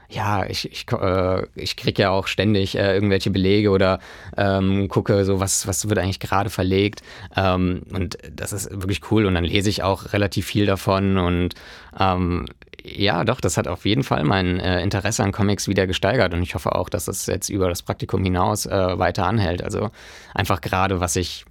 ja, 0.10 0.46
ich, 0.46 0.72
ich, 0.72 0.86
äh, 0.92 1.46
ich 1.56 1.76
kriege 1.76 2.04
ja 2.04 2.10
auch 2.12 2.28
ständig 2.28 2.78
äh, 2.78 2.94
irgendwelche 2.94 3.32
Belege 3.32 3.72
oder 3.72 4.00
ähm, 4.38 4.88
gucke 4.88 5.26
so, 5.26 5.40
was, 5.40 5.68
was 5.68 5.90
wird 5.90 6.00
eigentlich 6.00 6.20
gerade 6.20 6.50
verlegt. 6.50 7.02
Ähm, 7.36 7.82
und 7.92 8.18
das 8.32 8.54
ist 8.54 8.70
wirklich 8.72 9.12
cool. 9.12 9.26
Und 9.26 9.34
dann 9.34 9.44
lese 9.44 9.70
ich 9.70 9.84
auch 9.84 10.14
relativ 10.14 10.46
viel 10.46 10.66
davon 10.66 11.18
und 11.18 11.56
ähm, 12.00 12.46
ja, 12.84 13.24
doch, 13.24 13.40
das 13.40 13.58
hat 13.58 13.68
auf 13.68 13.86
jeden 13.86 14.04
Fall 14.04 14.24
mein 14.24 14.60
äh, 14.60 14.82
Interesse 14.82 15.24
an 15.24 15.32
Comics 15.32 15.68
wieder 15.68 15.88
gesteigert 15.88 16.34
und 16.34 16.44
ich 16.44 16.54
hoffe 16.54 16.76
auch, 16.76 16.90
dass 16.90 17.08
es 17.08 17.26
jetzt 17.28 17.50
über 17.50 17.70
das 17.70 17.82
Praktikum 17.82 18.24
hinaus 18.24 18.66
äh, 18.66 19.00
weiter 19.00 19.26
anhält. 19.26 19.64
Also 19.64 19.90
einfach 20.34 20.60
gerade, 20.60 21.00
was 21.00 21.16
ich 21.16 21.46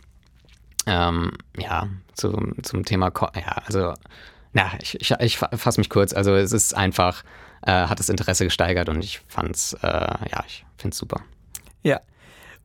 ähm, 0.87 1.33
ja 1.59 1.89
zu, 2.15 2.55
zum 2.63 2.85
Thema, 2.85 3.11
Co 3.11 3.29
ja, 3.35 3.63
also 3.67 3.95
na, 4.53 4.73
ich, 4.81 5.01
ich, 5.01 5.11
ich 5.21 5.39
fasse 5.39 5.81
mich 5.81 5.89
kurz. 5.89 6.13
Also 6.13 6.35
es 6.35 6.53
ist 6.53 6.77
einfach, 6.77 7.23
äh, 7.63 7.71
hat 7.73 7.99
das 7.99 8.11
Interesse 8.11 8.45
gesteigert 8.45 8.91
und 8.91 9.03
ich 9.03 9.21
fand's, 9.29 9.73
äh, 9.83 9.87
ja, 9.89 10.45
ich 10.47 10.67
finde 10.77 10.93
es 10.93 10.99
super. 10.99 11.23
Ja, 11.83 12.01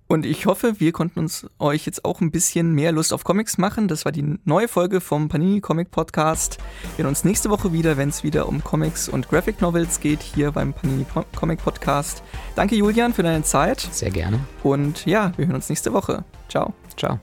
und 0.07 0.25
ich 0.25 0.45
hoffe, 0.45 0.79
wir 0.79 0.91
konnten 0.91 1.19
uns 1.19 1.47
euch 1.59 1.85
jetzt 1.85 2.05
auch 2.05 2.21
ein 2.21 2.31
bisschen 2.31 2.73
mehr 2.73 2.91
Lust 2.91 3.13
auf 3.13 3.23
Comics 3.23 3.57
machen. 3.57 3.87
Das 3.87 4.05
war 4.05 4.11
die 4.11 4.39
neue 4.45 4.67
Folge 4.67 5.01
vom 5.01 5.27
Panini 5.27 5.59
Comic 5.59 5.91
Podcast. 5.91 6.57
Wir 6.95 7.03
sehen 7.03 7.05
uns 7.07 7.23
nächste 7.23 7.49
Woche 7.49 7.73
wieder, 7.73 7.97
wenn 7.97 8.09
es 8.09 8.23
wieder 8.23 8.47
um 8.47 8.63
Comics 8.63 9.09
und 9.09 9.27
Graphic 9.29 9.61
Novels 9.61 9.99
geht, 9.99 10.21
hier 10.21 10.51
beim 10.51 10.73
Panini 10.73 11.05
Comic 11.35 11.61
Podcast. 11.61 12.23
Danke, 12.55 12.75
Julian, 12.75 13.13
für 13.13 13.23
deine 13.23 13.43
Zeit. 13.43 13.81
Sehr 13.91 14.11
gerne. 14.11 14.39
Und 14.63 15.05
ja, 15.05 15.33
wir 15.37 15.47
hören 15.47 15.55
uns 15.55 15.69
nächste 15.69 15.91
Woche. 15.93 16.23
Ciao. 16.47 16.73
Ciao. 16.95 17.19